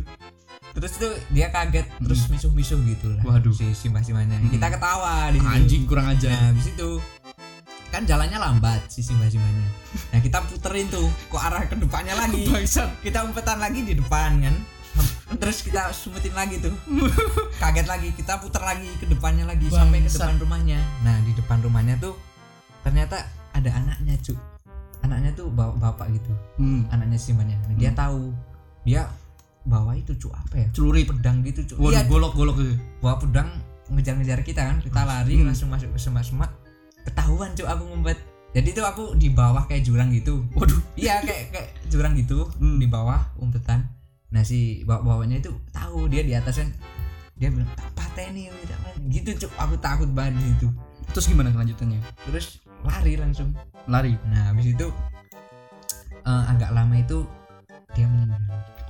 terus 0.74 0.98
tuh 0.98 1.14
dia 1.30 1.54
kaget 1.54 1.86
terus 2.02 2.26
misuh 2.34 2.50
misuh 2.50 2.82
gitu 2.82 3.14
lah 3.14 3.22
Hmm. 3.22 3.30
Waduh. 3.30 3.54
si 3.54 3.70
simbah 3.78 4.02
simbahnya 4.02 4.42
Hmm. 4.42 4.50
kita 4.50 4.74
ketawa 4.74 5.30
di 5.30 5.38
situ. 5.38 5.54
anjing 5.54 5.84
kurang 5.86 6.10
nah 6.10 6.18
aja 6.18 6.34
habis 6.50 6.66
itu 6.66 6.90
kan 7.94 8.10
jalannya 8.10 8.42
lambat 8.42 8.82
si 8.90 9.06
simbah 9.06 9.30
simbahnya 9.30 9.70
nah 10.10 10.18
kita 10.18 10.42
puterin 10.50 10.90
tuh 10.90 11.06
ke 11.30 11.38
arah 11.38 11.70
ke 11.70 11.78
depannya 11.78 12.18
lagi. 12.18 12.50
Kita 13.06 13.22
umpetan 13.22 13.62
lagi 13.62 13.86
di 13.86 13.94
depan 13.94 14.42
kan. 14.42 14.56
Terus 15.38 15.66
kita 15.66 15.90
sumpetin 15.94 16.34
lagi 16.34 16.58
tuh. 16.62 16.74
Kaget 17.62 17.86
lagi 17.90 18.10
kita 18.14 18.38
putar 18.42 18.62
lagi 18.66 18.90
ke 18.98 19.06
depannya 19.10 19.46
lagi 19.50 19.70
sampai 19.70 20.06
ke 20.06 20.10
depan 20.10 20.38
rumahnya. 20.42 20.82
Nah 21.06 21.18
di 21.26 21.34
depan 21.38 21.62
rumahnya 21.62 21.98
tuh 22.02 22.18
ternyata 22.82 23.26
ada 23.54 23.70
anaknya 23.70 24.18
cu 24.22 24.34
anaknya 25.06 25.30
tuh 25.38 25.50
bawa 25.54 25.78
bapak 25.78 26.10
gitu. 26.18 26.32
Hmm. 26.58 26.90
anaknya 26.90 27.18
simbahnya 27.18 27.58
nah, 27.70 27.78
dia 27.78 27.92
tahu. 27.94 28.34
Dia 28.86 29.10
bawa 29.66 29.98
itu 29.98 30.18
cu 30.18 30.34
apa 30.34 30.54
ya? 30.58 30.68
Celurit 30.74 31.06
pedang 31.10 31.42
gitu 31.46 31.66
cu 31.74 31.90
waduh 31.90 32.02
iya. 32.02 32.10
golok 32.10 32.34
golok 32.34 32.56
gitu 32.62 32.76
bawa 33.02 33.18
pedang 33.22 33.50
ngejar-ngejar 33.90 34.42
kita 34.42 34.62
kan. 34.66 34.78
Kita 34.82 35.02
lari 35.06 35.42
Hmm. 35.42 35.50
langsung 35.50 35.70
masuk 35.74 35.94
ke 35.94 36.00
semak-semak 36.02 36.63
ketahuan 37.04 37.52
cuk 37.54 37.68
aku 37.68 37.84
ngumpet. 37.88 38.18
Jadi 38.54 38.70
itu 38.70 38.82
aku 38.86 39.18
di 39.18 39.34
bawah 39.34 39.66
kayak 39.66 39.84
jurang 39.88 40.14
gitu. 40.14 40.46
Waduh. 40.54 40.78
Iya 40.94 41.26
kayak 41.26 41.44
kayak 41.50 41.70
jurang 41.90 42.14
gitu 42.14 42.46
Hmm. 42.62 42.78
di 42.78 42.86
bawah 42.86 43.34
umpetan. 43.42 43.90
Nah 44.30 44.46
si 44.46 44.86
bawa 44.86 45.02
bawahnya 45.02 45.42
itu 45.42 45.52
tahu 45.74 46.06
dia 46.10 46.22
di 46.22 46.38
atas 46.38 46.62
kan. 46.62 46.70
Dia 47.34 47.50
bilang 47.50 47.70
tak 47.74 47.90
pateni 47.98 48.50
tak 48.70 48.78
pateni." 48.86 49.10
gitu 49.10 49.30
cuk 49.46 49.52
aku 49.58 49.76
takut 49.82 50.10
banget 50.14 50.38
di 50.38 50.44
situ. 50.54 50.68
Terus 51.14 51.26
gimana 51.30 51.50
kelanjutannya? 51.50 52.00
Terus 52.30 52.62
lari 52.86 53.14
langsung. 53.18 53.58
Lari? 53.90 54.14
Nah 54.30 54.54
habis 54.54 54.70
itu 54.70 54.88
eh, 56.24 56.44
agak 56.50 56.72
lama 56.72 56.96
itu 56.96 57.26
dia 57.94 58.06
meninggal. 58.10 58.42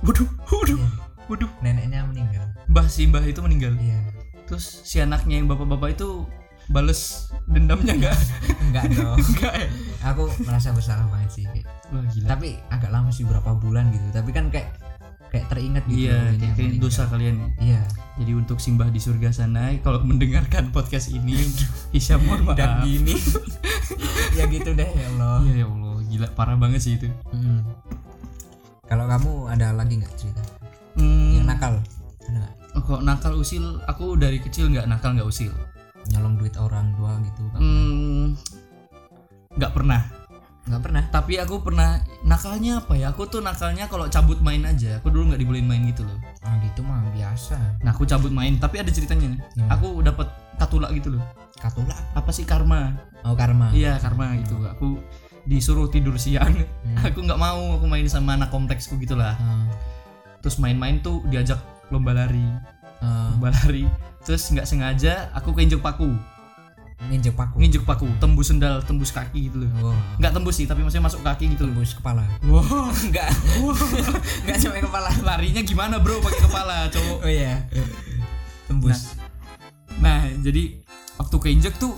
Waduh 0.04 0.28
waduh 0.52 0.76
Iya, 0.76 0.88
waduh. 1.28 1.50
Neneknya 1.64 2.00
meninggal. 2.04 2.44
Mbah 2.68 2.86
si 2.88 3.08
mbah 3.08 3.24
itu 3.24 3.40
meninggal? 3.40 3.72
Iya. 3.80 3.96
Terus 4.44 4.84
si 4.84 5.00
anaknya 5.00 5.40
yang 5.40 5.48
bapak-bapak 5.48 5.96
itu 5.96 6.28
bales 6.72 7.28
dendamnya 7.44 7.92
enggak 7.96 8.18
enggak 8.64 8.84
dong. 8.96 9.18
Enggak 9.36 9.54
ya? 9.54 9.68
Aku 10.12 10.28
merasa 10.44 10.72
bersalah 10.72 11.04
banget 11.12 11.30
sih 11.32 11.44
kayak. 11.44 11.66
wah 11.92 12.04
gila. 12.08 12.26
Tapi 12.32 12.48
agak 12.72 12.90
lama 12.90 13.10
sih 13.12 13.24
berapa 13.28 13.50
bulan 13.56 13.92
gitu. 13.92 14.06
Tapi 14.10 14.30
kan 14.32 14.48
kayak 14.48 14.72
kayak 15.28 15.50
teringat 15.50 15.82
gitu 15.90 16.06
iya 16.06 16.30
kayak, 16.38 16.54
kayak 16.54 16.72
dosa 16.80 17.04
kalian 17.10 17.36
ya. 17.36 17.48
Iya. 17.60 17.80
Jadi 18.22 18.32
untuk 18.38 18.58
simbah 18.62 18.88
di 18.88 19.02
surga 19.02 19.34
sana 19.34 19.74
kalau 19.82 20.00
mendengarkan 20.06 20.70
podcast 20.70 21.10
ini 21.10 21.34
Hisya 21.92 22.16
mohon 22.22 22.48
maaf. 22.48 22.56
dan 22.56 22.82
gini. 22.86 23.14
Ya 24.34 24.50
gitu 24.50 24.74
deh 24.74 24.88
ya 24.88 25.06
Allah. 25.14 25.46
Iya 25.46 25.62
ya 25.62 25.66
Allah. 25.70 25.94
Gila 26.10 26.28
parah 26.34 26.56
banget 26.58 26.80
sih 26.82 26.98
itu. 26.98 27.06
Mm. 27.30 27.62
kalau 28.84 29.08
kamu 29.08 29.48
ada 29.48 29.72
lagi 29.72 29.96
nggak 29.96 30.12
cerita? 30.20 30.42
Hmm, 30.94 31.40
yang 31.40 31.46
nakal 31.48 31.80
ada 32.24 32.38
nggak? 32.38 32.52
oh, 32.76 32.82
kok 32.82 33.00
nakal 33.02 33.32
usil 33.38 33.80
aku 33.86 34.14
dari 34.18 34.38
kecil 34.42 34.70
nggak 34.70 34.86
nakal 34.86 35.14
nggak 35.14 35.26
usil 35.26 35.50
nyolong 36.12 36.36
duit 36.36 36.54
orang 36.60 36.92
tua 36.98 37.16
gitu 37.24 37.42
hmm, 37.56 38.36
nggak 39.54 39.72
pernah. 39.72 40.02
Nggak 40.64 40.80
pernah? 40.80 41.02
Tapi 41.12 41.34
aku 41.36 41.60
pernah 41.60 42.00
nakalnya 42.24 42.80
apa 42.80 42.96
ya? 42.96 43.12
Aku 43.12 43.28
tuh 43.28 43.44
nakalnya 43.44 43.84
kalau 43.84 44.08
cabut 44.08 44.40
main 44.40 44.64
aja 44.64 44.96
aku 44.96 45.12
dulu 45.12 45.32
nggak 45.32 45.40
dibolehin 45.44 45.68
main 45.68 45.84
gitu 45.84 46.08
loh. 46.08 46.16
Ah 46.40 46.56
gitu 46.64 46.80
mah 46.80 47.04
biasa. 47.12 47.84
Nah 47.84 47.92
aku 47.92 48.08
cabut 48.08 48.32
main 48.32 48.56
tapi 48.56 48.80
ada 48.80 48.88
ceritanya. 48.88 49.36
Hmm. 49.60 49.68
aku 49.68 50.00
dapat 50.00 50.32
katula 50.56 50.88
gitu 50.96 51.12
loh. 51.14 51.22
Katula 51.60 51.94
apa 52.16 52.30
sih 52.32 52.48
karma? 52.48 52.96
Oh 53.28 53.36
karma. 53.36 53.68
Iya 53.76 54.00
karma 54.00 54.40
gitu. 54.40 54.56
Aku 54.72 54.98
disuruh 55.44 55.92
tidur 55.92 56.16
siang. 56.16 56.64
Aku 57.12 57.20
nggak 57.20 57.36
mau 57.36 57.76
aku 57.76 57.84
main 57.84 58.08
sama 58.08 58.40
anak 58.40 58.48
kompleksku 58.48 58.96
gitulah. 58.96 59.36
Ah, 59.36 59.68
terus 60.40 60.56
main-main 60.56 61.04
tuh 61.04 61.20
diajak 61.28 61.60
lomba 61.92 62.16
lari 62.16 62.40
lomba 63.34 63.52
lari. 63.52 63.84
Terus 64.24 64.40
nggak 64.48 64.64
sengaja 64.64 65.28
aku 65.36 65.52
keinjek 65.52 65.84
paku. 65.84 66.12
Nginjek 67.04 67.36
paku. 67.36 67.60
Nginjek 67.60 67.84
paku 67.84 68.08
tembus 68.16 68.48
sendal 68.48 68.80
tembus 68.80 69.12
kaki 69.12 69.52
gitu 69.52 69.66
loh. 69.66 69.70
Wow 69.82 69.96
nggak 70.16 70.32
tembus 70.32 70.54
sih 70.56 70.64
tapi 70.64 70.80
maksudnya 70.80 71.04
masuk 71.04 71.20
kaki 71.20 71.52
gitu 71.52 71.68
loh. 71.68 71.76
Tembus 71.76 71.92
kepala. 71.92 72.24
Wow 72.48 72.88
enggak 73.04 73.28
enggak 74.46 74.56
sampai 74.56 74.80
kepala. 74.80 75.10
Larinya 75.20 75.60
gimana 75.60 76.00
bro? 76.00 76.22
Pakai 76.24 76.40
kepala 76.48 76.88
cowok. 76.88 77.18
Oh 77.20 77.30
iya. 77.30 77.68
Tembus. 78.64 79.20
Nah 80.00 80.24
jadi 80.40 80.80
waktu 81.20 81.36
keinjek 81.36 81.76
tuh 81.76 81.92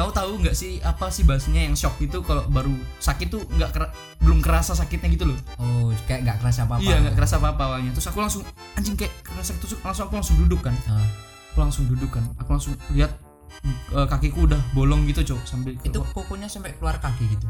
kau 0.00 0.08
tahu 0.08 0.40
nggak 0.40 0.56
sih 0.56 0.80
apa 0.80 1.12
sih 1.12 1.28
bahasanya 1.28 1.68
yang 1.68 1.76
shock 1.76 2.00
itu 2.00 2.24
kalau 2.24 2.48
baru 2.48 2.72
sakit 3.04 3.28
tuh 3.28 3.44
nggak 3.52 3.70
kera- 3.76 3.92
belum 4.24 4.40
kerasa 4.40 4.72
sakitnya 4.72 5.12
gitu 5.12 5.28
loh. 5.28 5.38
Oh 5.60 5.92
kayak 6.08 6.24
nggak 6.24 6.38
kerasa 6.40 6.64
apa 6.64 6.80
apa 6.80 6.88
iya 6.88 6.96
nggak 7.04 7.14
kerasa 7.20 7.36
apa 7.36 7.48
apa 7.52 7.62
awalnya. 7.68 7.92
Terus 7.92 8.08
aku 8.08 8.18
langsung 8.24 8.42
anjing 8.80 8.96
kayak 8.96 9.12
kerasa 9.20 9.52
tusuk 9.60 9.76
langsung 9.84 10.08
aku 10.08 10.16
langsung 10.16 10.36
duduk 10.40 10.64
kan. 10.64 10.72
Ah, 10.88 11.04
aku 11.52 11.58
langsung 11.60 11.84
duduk 11.84 12.08
kan. 12.16 12.24
Aku 12.40 12.48
langsung 12.48 12.72
lihat 12.96 13.12
eh, 13.92 14.06
kakiku 14.08 14.48
udah 14.48 14.60
bolong 14.72 15.04
gitu 15.04 15.20
cok 15.20 15.40
sambil 15.44 15.76
itu 15.76 16.00
kukunya 16.16 16.48
sampai 16.48 16.72
keluar 16.80 16.96
kaki 16.96 17.36
gitu? 17.36 17.44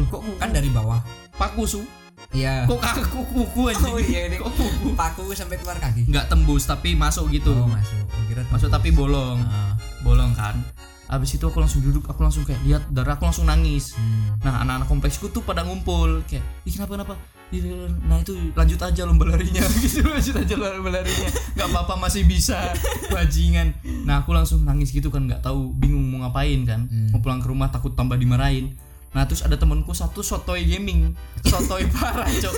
Loh, 0.00 0.08
kok 0.08 0.24
kuku? 0.24 0.40
kan 0.40 0.48
dari 0.48 0.72
bawah. 0.72 1.04
Paku 1.36 1.68
su 1.68 1.84
iya. 2.32 2.64
Kok 2.64 2.80
kaku 2.80 3.20
kuku 3.20 3.60
anjing? 3.68 3.92
Oh, 3.92 4.00
iya, 4.00 4.32
ini. 4.32 4.40
kok 4.40 4.48
kuku? 4.48 4.96
Paku 4.96 5.36
sampai 5.36 5.60
keluar 5.60 5.76
kaki. 5.76 6.08
Nggak 6.08 6.32
tembus 6.32 6.64
tapi 6.64 6.96
masuk 6.96 7.28
gitu. 7.28 7.52
Oh 7.52 7.68
masuk. 7.68 8.00
Oh, 8.08 8.22
kira 8.32 8.40
masuk 8.48 8.72
tapi 8.72 8.88
bolong. 8.96 9.44
Ah, 9.44 9.76
bolong 10.00 10.32
kan 10.32 10.56
abis 11.08 11.34
itu 11.34 11.44
aku 11.44 11.58
langsung 11.58 11.80
duduk 11.80 12.06
aku 12.06 12.20
langsung 12.20 12.42
kayak 12.42 12.62
lihat 12.62 12.82
darah 12.88 13.14
aku 13.14 13.24
langsung 13.24 13.44
nangis. 13.44 13.94
Hmm. 13.94 14.38
nah 14.40 14.60
anak-anak 14.60 14.86
kompleksku 14.86 15.28
tuh 15.28 15.40
pada 15.40 15.62
ngumpul 15.62 16.22
kayak 16.24 16.42
ih 16.62 16.72
kenapa 16.72 16.92
kenapa? 16.94 17.14
Nah 18.02 18.16
itu 18.16 18.32
lanjut 18.56 18.80
aja 18.80 19.02
lomba 19.04 19.28
larinya. 19.28 19.60
Gitu 19.84 20.00
lanjut 20.00 20.32
aja 20.34 20.54
lomba 20.56 20.88
larinya. 20.90 21.28
Nggak 21.52 21.68
apa-apa 21.68 21.94
masih 22.00 22.24
bisa. 22.24 22.72
Bajingan. 23.08 23.76
Nah 24.02 24.24
aku 24.24 24.32
langsung 24.32 24.64
nangis 24.64 24.88
gitu 24.88 25.12
kan 25.12 25.28
nggak 25.28 25.44
tahu 25.44 25.68
bingung 25.74 26.00
mau 26.08 26.24
ngapain 26.24 26.64
kan. 26.64 26.88
Hmm. 26.88 27.12
mau 27.12 27.20
pulang 27.20 27.38
ke 27.38 27.48
rumah 27.48 27.68
takut 27.68 27.92
tambah 27.92 28.16
dimarahin. 28.16 28.72
Nah 29.12 29.28
terus 29.28 29.44
ada 29.44 29.54
temanku 29.54 29.92
satu 29.92 30.24
sotoy 30.24 30.64
gaming. 30.64 31.12
Sotoy 31.44 31.84
parah 31.92 32.24
cok. 32.24 32.56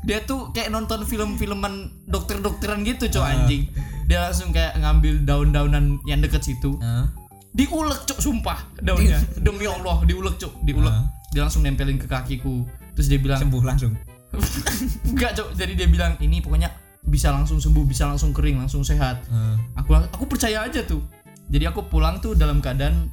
Dia 0.00 0.24
tuh 0.24 0.48
kayak 0.50 0.72
nonton 0.72 1.04
film-filman 1.04 1.92
dokter-dokteran 2.08 2.80
gitu 2.82 3.12
cok 3.12 3.20
Ah. 3.20 3.36
anjing. 3.36 3.68
Dia 4.08 4.24
langsung 4.24 4.50
kayak 4.50 4.72
ngambil 4.74 5.20
daun-daunan 5.22 6.00
yang 6.02 6.18
deket 6.18 6.40
situ. 6.42 6.80
Ah, 6.80 7.12
diulek 7.50 8.06
cok 8.06 8.20
sumpah 8.22 8.58
daunnya. 8.78 9.18
Demi 9.44 9.66
Allah 9.66 10.02
diulek 10.06 10.38
cok 10.38 10.62
diulek. 10.62 10.94
Ah. 10.94 11.06
dia 11.30 11.46
langsung 11.46 11.62
nempelin 11.62 11.98
ke 11.98 12.06
kakiku. 12.06 12.66
Terus 12.94 13.06
dia 13.06 13.18
bilang 13.18 13.38
sembuh 13.38 13.62
langsung? 13.62 13.94
Enggak 15.10 15.38
cok 15.38 15.48
jadi 15.58 15.72
dia 15.74 15.88
bilang 15.90 16.14
ini 16.22 16.38
pokoknya 16.42 16.70
bisa 17.06 17.34
langsung 17.34 17.58
sembuh 17.58 17.84
bisa 17.86 18.06
langsung 18.06 18.30
kering 18.30 18.62
langsung 18.62 18.86
sehat. 18.86 19.26
Ah, 19.30 19.58
aku 19.78 19.98
aku 19.98 20.24
percaya 20.30 20.62
aja 20.66 20.82
tuh. 20.86 21.02
Jadi 21.50 21.66
aku 21.66 21.90
pulang 21.90 22.22
tuh 22.22 22.38
dalam 22.38 22.62
keadaan 22.62 23.10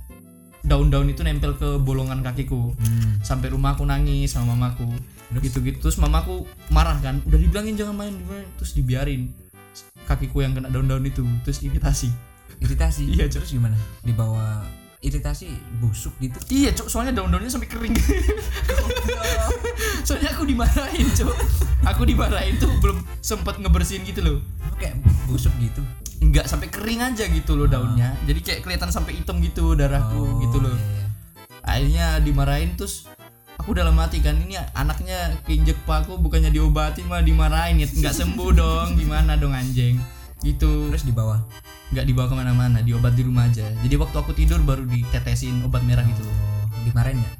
daun-daun 0.61 1.09
itu 1.09 1.25
nempel 1.25 1.57
ke 1.57 1.81
bolongan 1.81 2.21
kakiku. 2.21 2.73
Hmm. 2.77 3.17
sampai 3.25 3.49
rumah 3.49 3.73
aku 3.73 3.85
nangis 3.85 4.37
sama 4.37 4.53
mamaku. 4.53 4.85
Gitu 5.41 5.59
gitu 5.65 5.77
terus 5.89 5.97
mamaku 5.97 6.45
marah 6.69 6.97
kan. 7.01 7.21
Udah 7.25 7.41
dibilangin 7.41 7.73
jangan 7.73 7.97
main 7.97 8.13
terus 8.61 8.77
dibiarin 8.77 9.33
kakiku 10.05 10.45
yang 10.45 10.53
kena 10.53 10.69
daun-daun 10.69 11.05
itu. 11.05 11.25
Terus 11.41 11.65
iritasi 11.65 12.26
iritasi. 12.59 13.03
Iya, 13.09 13.25
terus 13.27 13.49
gimana? 13.49 13.75
Dibawa 14.01 14.65
iritasi 14.97 15.53
busuk 15.77 16.17
gitu? 16.17 16.35
Iya 16.49 16.73
cok 16.73 16.89
soalnya 16.89 17.21
daun-daunnya 17.21 17.47
sampai 17.47 17.69
kering. 17.69 17.93
Soalnya 20.07 20.33
aku 20.33 20.43
dimarahin 20.43 21.07
cok 21.13 21.35
aku 21.85 22.01
dimarahin 22.03 22.55
tuh 22.57 22.71
belum 22.81 23.03
sempet 23.19 23.59
ngebersihin 23.61 24.03
gitu 24.03 24.19
loh. 24.23 24.37
Kayak 24.79 24.99
busuk 25.27 25.51
gitu? 25.59 25.83
Nggak 26.17 26.49
sampai 26.49 26.67
kering 26.71 27.03
aja 27.03 27.23
gitu 27.27 27.53
loh 27.53 27.69
daunnya. 27.69 28.15
Jadi 28.25 28.39
kayak 28.41 28.59
kelihatan 28.65 28.89
sampai 28.89 29.15
hitam 29.15 29.37
gitu 29.39 29.77
darahku 29.77 30.17
Oh, 30.17 30.41
gitu 30.41 30.57
loh. 30.59 30.73
iya, 30.73 30.81
iya. 30.81 31.05
akhirnya 31.61 32.05
dimarahin 32.23 32.73
terus 32.73 33.05
aku 33.59 33.77
dalam 33.77 33.93
hati 33.99 34.17
kan. 34.17 34.33
Ini 34.33 34.73
anaknya 34.73 35.37
keinjek 35.45 35.77
paku 35.85 36.17
bukannya 36.17 36.49
diobati 36.49 37.05
mah 37.05 37.21
dimarahin. 37.21 37.77
Ya 37.77 37.87
nggak 37.87 38.15
sembuh 38.15 38.49
dong. 38.51 38.97
Gimana 38.97 39.37
dong 39.37 39.53
anjing 39.53 40.01
gitu. 40.43 40.89
Terus 40.93 41.05
di 41.05 41.13
bawah? 41.13 41.39
Nggak 41.93 42.05
dibawa 42.05 42.27
ke 42.27 42.35
mana-mana 42.35 42.77
diobat 42.83 43.15
di 43.15 43.23
rumah 43.23 43.47
aja. 43.47 43.63
Jadi 43.81 43.95
waktu 43.95 44.17
aku 44.19 44.31
tidur 44.35 44.59
baru 44.61 44.83
ditetesin 44.85 45.63
obat 45.63 45.81
merah 45.87 46.03
gitu 46.03 46.23
oh, 46.27 46.65
dimarahin 46.83 47.19
ya 47.19 47.31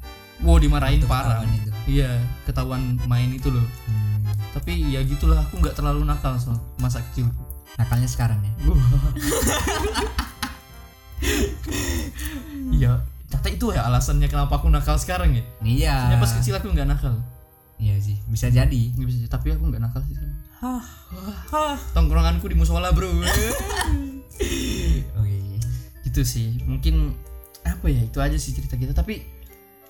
wow 0.42 0.54
dimarahin 0.58 1.02
Waktu 1.02 1.10
parah. 1.10 1.42
itu. 1.50 1.70
iya 1.90 2.10
ketahuan 2.46 2.94
main 3.10 3.30
itu 3.34 3.50
loh. 3.50 3.64
Hmm. 3.90 4.22
tapi 4.54 4.86
ya 4.90 5.02
gitulah 5.02 5.38
aku 5.42 5.58
nggak 5.62 5.74
terlalu 5.74 6.06
nakal 6.06 6.34
so 6.38 6.54
masa 6.78 7.02
kecil. 7.10 7.26
Nakalnya 7.78 8.06
sekarang 8.10 8.38
ya? 8.42 8.52
Iya. 12.68 13.02
Ternyata 13.28 13.48
itu 13.50 13.66
ya 13.74 13.82
alasannya 13.90 14.30
kenapa 14.30 14.62
aku 14.62 14.70
nakal 14.70 14.94
sekarang 14.96 15.34
ya? 15.34 15.42
Iya. 15.62 15.94
Soalnya 16.06 16.18
pas 16.22 16.32
kecil 16.38 16.54
aku 16.54 16.70
nggak 16.70 16.88
nakal 16.88 17.14
iya 17.78 17.96
sih 17.98 18.18
bisa 18.26 18.50
jadi. 18.50 18.92
Nggak 18.94 19.06
bisa 19.06 19.18
tapi 19.26 19.54
aku 19.54 19.62
nggak 19.66 19.82
nakal 19.82 20.02
sih 20.04 20.14
hah? 20.58 20.82
Hah? 21.50 21.76
Tongkronganku 21.94 22.46
di 22.50 22.56
musola 22.58 22.90
bro. 22.90 23.08
Oke 25.18 25.38
gitu 26.04 26.22
sih. 26.22 26.58
Mungkin 26.66 27.14
apa 27.62 27.86
ya 27.86 28.02
itu 28.02 28.18
aja 28.18 28.36
sih 28.36 28.54
cerita 28.54 28.74
kita. 28.74 28.92
Tapi 28.94 29.22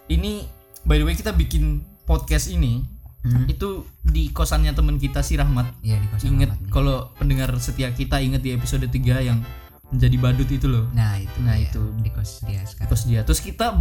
ini 0.08 0.44
by 0.84 1.00
the 1.00 1.04
way 1.04 1.16
kita 1.16 1.32
bikin 1.32 1.82
podcast 2.04 2.48
ini. 2.48 2.84
Hmm. 3.18 3.50
itu 3.50 3.82
di 4.06 4.30
kosannya 4.30 4.78
temen 4.78 4.94
kita 4.94 5.26
si 5.26 5.34
Rahmat. 5.34 5.82
Iya 5.82 5.98
di 5.98 6.06
kosan 6.06 6.38
nih. 6.38 6.70
kalau 6.70 7.10
pendengar 7.18 7.50
setia 7.58 7.90
kita 7.90 8.22
inget 8.22 8.46
di 8.46 8.54
episode 8.54 8.86
3 8.86 8.94
yang 9.26 9.42
menjadi 9.90 10.16
badut 10.22 10.46
itu 10.46 10.70
loh. 10.70 10.86
Nah 10.94 11.18
itu 11.18 11.34
Nah, 11.42 11.58
dia, 11.58 11.66
itu. 11.66 11.82
di 11.98 12.14
kos 12.14 12.46
dia 12.46 12.62
sekarang. 12.62 12.88
Terus 12.94 13.02
dia. 13.10 13.20
Terus 13.26 13.40
kita 13.42 13.74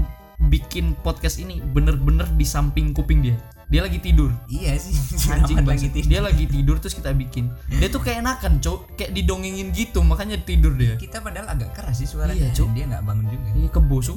bikin 0.50 0.98
podcast 1.06 1.38
ini 1.38 1.62
bener-bener 1.62 2.26
di 2.34 2.46
samping 2.50 2.98
kuping 2.98 3.22
dia 3.30 3.38
dia 3.68 3.82
lagi 3.82 4.00
tidur. 4.00 4.32
Iya 4.48 4.80
sih 4.80 4.96
anjing 5.34 5.60
lagi 5.62 5.88
tidur. 5.90 6.08
dia 6.08 6.22
lagi 6.22 6.46
tidur 6.46 6.76
terus 6.80 6.94
kita 6.94 7.12
bikin. 7.12 7.52
Dia 7.68 7.88
tuh 7.88 8.00
kayak 8.00 8.24
enakan 8.24 8.58
cok 8.58 8.96
kayak 8.96 9.12
didongengin 9.12 9.72
gitu 9.72 10.00
makanya 10.02 10.40
tidur 10.40 10.72
dia. 10.72 10.96
Kita 10.96 11.20
padahal 11.20 11.52
agak 11.52 11.76
keras 11.76 11.98
sih 11.98 12.08
suaranya. 12.08 12.48
Iya, 12.48 12.56
Cuk. 12.56 12.72
dia 12.72 12.86
nggak 12.86 13.04
bangun 13.04 13.28
juga. 13.28 13.48
Iya 13.54 13.70
kebosu 13.70 14.14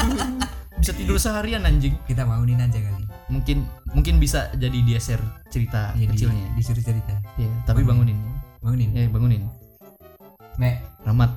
bisa 0.80 0.92
tidur 0.94 1.18
seharian 1.18 1.62
anjing. 1.62 1.98
Kita 2.04 2.22
bangunin 2.22 2.58
aja 2.58 2.78
kali. 2.78 3.02
Mungkin 3.28 3.66
mungkin 3.92 4.14
bisa 4.16 4.48
jadi 4.54 4.78
dia 4.80 4.98
share 4.98 5.20
cerita 5.48 5.92
Iya, 5.92 6.06
di- 6.06 6.14
kecilnya. 6.14 6.46
disuruh 6.54 6.80
cerita. 6.80 7.14
Ya 7.34 7.50
tapi 7.64 7.82
bangunin. 7.82 8.14
bangunin. 8.58 8.94
Ya 8.94 9.06
bangunin. 9.06 9.42
Mek 10.54 10.82
Rahmat 11.02 11.30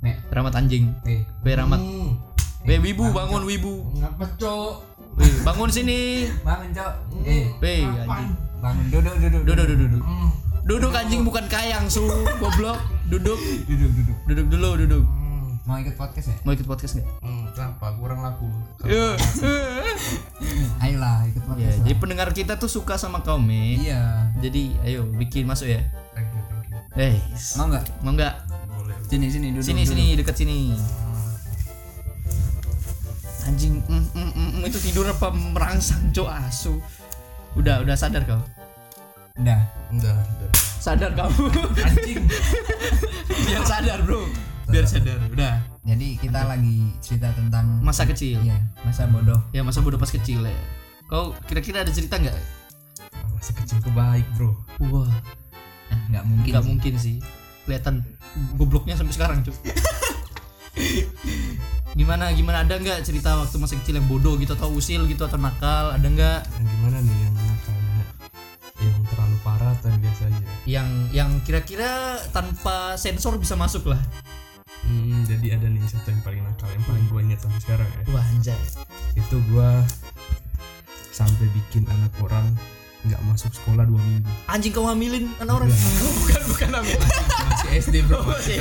Nek. 0.00 0.20
Rahmat 0.28 0.52
anjing. 0.54 0.92
Eh, 1.04 1.24
Weh 1.40 1.56
Rahmat. 1.56 1.80
Hmm. 1.80 2.20
Weh 2.64 2.76
Wibu 2.76 3.08
bangun 3.08 3.44
Wibu. 3.44 3.88
Ngapa 3.96 4.36
cok? 4.36 4.93
Weh 5.14 5.30
bangun 5.42 5.68
sini. 5.68 6.26
bangun, 6.40 6.68
Cok. 6.70 6.92
Eh, 7.22 7.44
Apaan? 7.54 8.04
anjing. 8.04 8.30
bangun 8.58 8.84
duduk 8.90 9.14
duduk. 9.16 9.42
Duduk 9.44 9.64
duduk 9.66 9.88
duduk. 9.88 10.02
Hmm. 10.02 10.30
Duduk 10.64 10.92
anjing 10.92 11.22
bukan 11.22 11.44
kayang 11.46 11.86
su 11.86 12.02
goblok. 12.36 12.80
Duduk. 13.06 13.38
Duduk 13.64 13.90
duduk. 13.92 14.16
Duduk 14.24 14.46
dulu 14.48 14.70
duduk. 14.80 15.04
Hmm. 15.04 15.22
Mau 15.64 15.76
ikut 15.78 15.94
podcast 15.94 16.28
ya? 16.28 16.36
Mau 16.42 16.52
ikut 16.52 16.64
podcast 16.64 16.92
nggak? 16.96 17.08
Hmm. 17.20 17.44
Kenapa 17.50 17.86
kurang 17.94 18.20
laku? 18.20 18.48
Ayolah 20.80 21.24
ikut 21.24 21.40
Ya, 21.40 21.46
podcast. 21.46 21.76
jadi 21.80 21.92
lah. 21.92 22.00
pendengar 22.00 22.28
kita 22.30 22.52
tuh 22.56 22.68
suka 22.68 22.96
sama 22.96 23.20
kau, 23.20 23.38
Me. 23.38 23.78
Iya. 23.78 24.28
Jadi 24.40 24.74
ayo 24.82 25.06
bikin 25.08 25.44
masuk 25.44 25.68
ya. 25.68 25.80
Thank 26.12 26.28
you, 26.28 26.42
thank 26.44 26.66
you. 26.68 26.78
Eh, 26.96 27.16
Mau 27.54 27.66
nggak? 27.68 27.84
mau 28.00 28.12
nggak? 28.12 28.34
Boleh. 28.70 28.96
Sini 29.06 29.26
sini 29.28 29.46
duduk. 29.50 29.62
Sini 29.62 29.82
duduk. 29.82 29.92
sini 29.92 30.04
dekat 30.16 30.34
sini. 30.36 30.58
Anjing, 33.44 33.84
mm, 33.84 34.04
mm, 34.16 34.30
mm, 34.32 34.48
mm, 34.56 34.62
itu 34.64 34.78
tidur 34.80 35.04
apa 35.04 35.28
merangsang 35.30 36.08
cok 36.10 36.28
asu. 36.48 36.80
Udah, 37.54 37.84
udah 37.84 37.94
sadar 37.94 38.24
kau. 38.24 38.40
Udah. 39.36 39.60
Udah, 39.92 40.16
udah. 40.16 40.50
Sadar 40.80 41.12
kamu. 41.12 41.44
Anjing. 41.80 42.24
Biar 43.46 43.64
sadar, 43.64 43.98
Bro. 44.04 44.28
Biar 44.68 44.84
sadar. 44.84 45.16
Udah. 45.28 45.60
Jadi 45.84 46.16
kita 46.16 46.40
lagi 46.44 46.92
cerita 47.00 47.32
tentang 47.32 47.80
Masa 47.80 48.04
kecil. 48.04 48.40
Iya, 48.40 48.56
masa 48.80 49.04
bodoh. 49.04 49.40
Ya 49.52 49.60
masa 49.60 49.80
bodoh 49.80 49.96
pas 49.96 50.08
kecil 50.08 50.44
ya. 50.44 50.56
Kau 51.08 51.36
kira-kira 51.44 51.84
ada 51.84 51.92
cerita 51.92 52.16
nggak? 52.16 52.36
Masih 53.36 53.52
kecilku 53.60 53.92
baik, 53.92 54.24
Bro. 54.36 54.56
Wah, 54.88 55.08
Nah, 55.92 56.00
nggak 56.08 56.24
mungkin. 56.24 56.50
nggak 56.52 56.64
mungkin 56.64 56.94
sih. 56.96 57.16
Kelihatan 57.64 58.04
gobloknya 58.56 58.96
sampai 58.96 59.12
sekarang, 59.12 59.38
Cuk. 59.44 59.56
gimana 61.94 62.34
gimana? 62.34 62.66
Ada 62.66 62.74
nggak 62.82 62.98
cerita 63.06 63.38
waktu 63.38 63.56
masa 63.62 63.78
kecil 63.78 64.02
yang 64.02 64.06
bodoh 64.10 64.34
gitu 64.36 64.52
atau 64.58 64.70
usil 64.74 65.06
gitu 65.06 65.22
atau 65.24 65.38
nakal? 65.38 65.94
Ada 65.94 66.06
nggak? 66.10 66.38
Yang 66.58 66.68
gimana 66.74 66.96
nih? 67.00 67.16
Yang 67.22 67.34
nakalnya? 67.38 68.02
Yang 68.82 68.96
terlalu 69.14 69.36
parah 69.46 69.72
atau 69.78 69.88
yang 69.90 70.00
biasa 70.02 70.22
aja? 70.28 70.44
yang 70.64 70.88
yang 71.12 71.30
kira-kira 71.44 72.16
tanpa 72.32 72.96
sensor 72.96 73.36
bisa 73.36 73.54
masuk 73.54 73.92
lah. 73.92 74.00
Hmm, 74.84 75.24
jadi 75.24 75.56
ada 75.56 75.68
nih 75.68 75.80
satu 75.88 76.12
yang 76.12 76.20
paling 76.20 76.42
nakal 76.44 76.68
yang 76.68 76.84
paling 76.84 77.04
gue 77.08 77.20
ingat 77.24 77.40
sampai 77.40 77.60
sekarang 77.60 77.88
ya. 77.88 78.02
wah 78.12 78.26
anjay. 78.36 78.60
Itu 79.16 79.40
gua 79.48 79.80
sampai 81.14 81.46
bikin 81.54 81.86
anak 81.88 82.12
orang 82.20 82.52
nggak 83.04 83.20
masuk 83.28 83.52
sekolah 83.52 83.84
dua 83.84 84.00
minggu. 84.00 84.28
anjing 84.48 84.72
kau 84.72 84.88
hamilin 84.88 85.28
anak 85.40 85.62
orang? 85.62 85.68
Bukan 86.24 86.42
bukan 86.48 86.68
hamil 86.80 87.00
Masih 87.54 87.70
SD 87.80 87.96
bro, 88.04 88.18
masih 88.26 88.58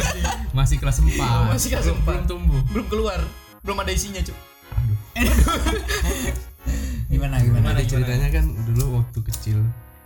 masih 0.53 0.77
kelas 0.77 0.97
4 1.01 1.09
Oh, 1.17 1.43
masih 1.50 1.67
kelas 1.69 1.85
belum, 1.85 1.97
empat. 2.00 2.13
belum 2.13 2.25
tumbuh. 2.29 2.62
belum 2.69 2.85
keluar 2.88 3.19
belum 3.62 3.77
ada 3.79 3.89
isinya 3.89 4.21
cuk 4.21 4.38
Aduh. 4.73 4.97
Gimana 7.09 7.38
gimana? 7.39 7.73
Gimana, 7.73 7.79
ceritanya 7.83 8.27
kan 8.29 8.45
dulu 8.65 9.01
waktu 9.01 9.19
kecil 9.23 9.59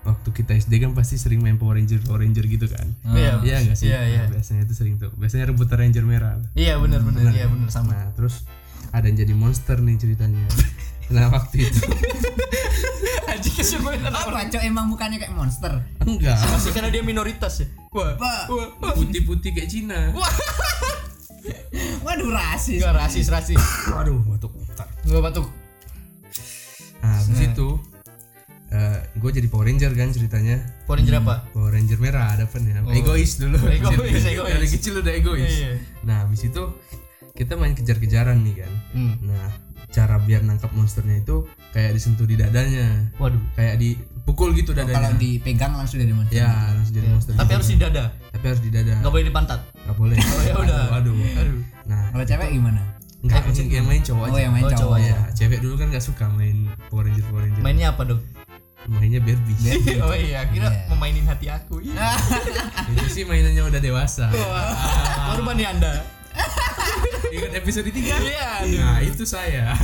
waktu 0.03 0.29
kita 0.31 0.55
SD 0.55 0.79
kan 0.79 0.91
pasti 0.91 1.15
sering 1.15 1.39
main 1.39 1.55
Power 1.55 1.75
Ranger 1.75 1.99
Power 1.99 2.23
Ranger 2.23 2.47
gitu 2.47 2.67
kan. 2.67 2.87
Iya. 3.11 3.43
Iya 3.43 3.57
nggak 3.67 3.75
sih? 3.75 3.87
Iya, 3.91 4.01
iya. 4.07 4.21
Nah, 4.23 4.39
biasanya 4.39 4.61
itu 4.63 4.73
sering 4.73 4.95
tuh. 4.95 5.11
Biasanya 5.15 5.51
rebutan 5.51 5.83
Ranger 5.83 6.03
merah. 6.03 6.39
iya 6.55 6.79
benar 6.79 7.03
benar 7.03 7.27
iya 7.31 7.43
benar 7.45 7.67
sama 7.67 7.91
Nah 7.91 8.07
terus 8.15 8.47
ada 8.91 9.03
yang 9.03 9.19
jadi 9.19 9.33
monster 9.35 9.75
nih 9.79 9.99
ceritanya. 9.99 10.47
Nah 11.07 11.25
waktu 11.31 11.67
itu 11.67 11.81
anjing 13.31 13.53
Apa, 14.07 14.47
Cok? 14.47 14.61
Emang 14.63 14.91
bukannya 14.91 15.17
kayak 15.19 15.33
monster? 15.35 15.71
enggak 16.03 16.39
masih 16.51 16.71
karena 16.71 16.89
dia 16.91 17.03
minoritas 17.03 17.63
ya 17.63 17.67
wah 17.91 18.15
wah 18.19 18.93
putih-putih 18.95 19.51
kayak 19.51 19.67
Cina. 19.67 20.11
Waduh, 22.03 22.31
rasis. 22.31 22.79
Enggak 22.79 22.95
rasis 22.95 23.27
rasis 23.31 23.59
Waduh 23.91 24.19
batuk. 24.27 24.51
Enggak 25.07 25.21
batuk 25.31 25.47
Nah 27.03 27.13
habis 27.23 27.39
itu 27.39 27.67
gue 29.17 29.31
jadi 29.33 29.47
Power 29.49 29.65
Ranger 29.65 29.91
kan 29.97 30.13
ceritanya. 30.13 30.61
Power 30.85 31.01
Ranger 31.01 31.15
apa 31.17 31.35
Power 31.49 31.71
Ranger 31.73 31.97
merah 31.97 32.37
ada 32.37 32.45
apa 32.45 32.61
nih? 32.61 32.77
Oh. 32.85 32.93
Egois 32.93 33.41
dulu. 33.41 33.57
Egois, 33.65 34.23
egois. 34.23 34.51
Dari 34.55 34.67
kecil 34.69 34.93
udah 35.01 35.13
egois. 35.13 35.49
Iya. 35.49 35.71
Nah 36.05 36.27
habis 36.27 36.45
itu 36.45 36.63
kita 37.33 37.57
main 37.57 37.73
kejar-kejaran 37.73 38.37
nih 38.45 38.65
kan. 38.65 38.73
hmm. 38.93 39.13
Nah 39.25 39.47
cara 39.87 40.15
biar 40.17 40.41
nangkap 40.41 40.69
monsternya 40.71 41.19
itu 41.19 41.43
kayak 41.71 41.91
disentuh 41.91 42.23
di 42.23 42.35
dadanya, 42.35 43.07
waduh 43.15 43.39
kayak 43.53 43.77
dipukul 43.77 44.51
gitu 44.51 44.71
Kalau 44.71 44.85
dadanya. 44.85 45.15
dipegang 45.15 45.73
langsung 45.73 45.97
jadi 45.97 46.11
monster. 46.11 46.37
Ya 46.37 46.51
langsung 46.71 46.93
jadi 46.93 47.07
monster. 47.07 47.33
tapi 47.33 47.51
harus 47.53 47.67
di 47.67 47.77
dada 47.77 48.03
Tapi 48.29 48.45
harus 48.45 48.61
di 48.61 48.69
dada. 48.69 48.93
nggak 48.97 49.09
boleh 49.09 49.25
di 49.25 49.33
pantat 49.33 49.59
Nggak 49.79 49.95
boleh. 49.95 50.17
Oh, 50.17 50.41
ya 50.41 50.53
udah. 50.57 50.81
Aduh, 50.93 51.15
aduh. 51.15 51.39
aduh 51.39 51.59
Nah 51.85 52.01
Kalau 52.11 52.25
cewek 52.25 52.49
gimana? 52.51 52.81
Enggak, 53.17 53.41
yang, 53.49 53.69
yang 53.73 53.85
main 53.87 54.01
cowok 54.01 54.23
Oh, 54.23 54.29
aja. 54.29 54.39
yang 54.39 54.53
main 54.53 54.63
Oh, 54.63 54.69
cowok. 54.69 54.81
cowok. 54.93 54.97
Ya, 55.01 55.17
cewek 55.33 55.59
dulu 55.59 55.73
kan 55.75 55.87
gak 55.89 56.03
suka 56.03 56.25
main 56.29 56.57
Power 56.87 57.03
Ranger 57.03 57.23
Power 57.25 57.41
Ranger. 57.41 57.61
mainnya 57.61 57.87
apa 57.89 58.03
dong 58.05 58.21
Mainnya 58.87 59.19
Barbie. 59.19 59.57
oh 60.05 60.13
iya 60.13 60.47
kira 60.47 60.67
Iya. 60.69 60.87
memainin 60.87 61.25
hati 61.25 61.47
aku 61.47 61.81
iya 61.81 62.15
Itu 62.93 63.07
sih 63.09 63.23
mainannya 63.23 63.63
udah 63.65 63.79
dewasa. 63.79 64.27
Korban 65.27 65.55
nih 65.55 65.67
anda 65.69 65.91
Ingat 67.27 67.51
episode 67.55 67.89
3? 67.89 67.97
Iya. 67.97 68.49
Nah, 68.77 68.97
itu 69.01 69.23
saya. 69.23 69.73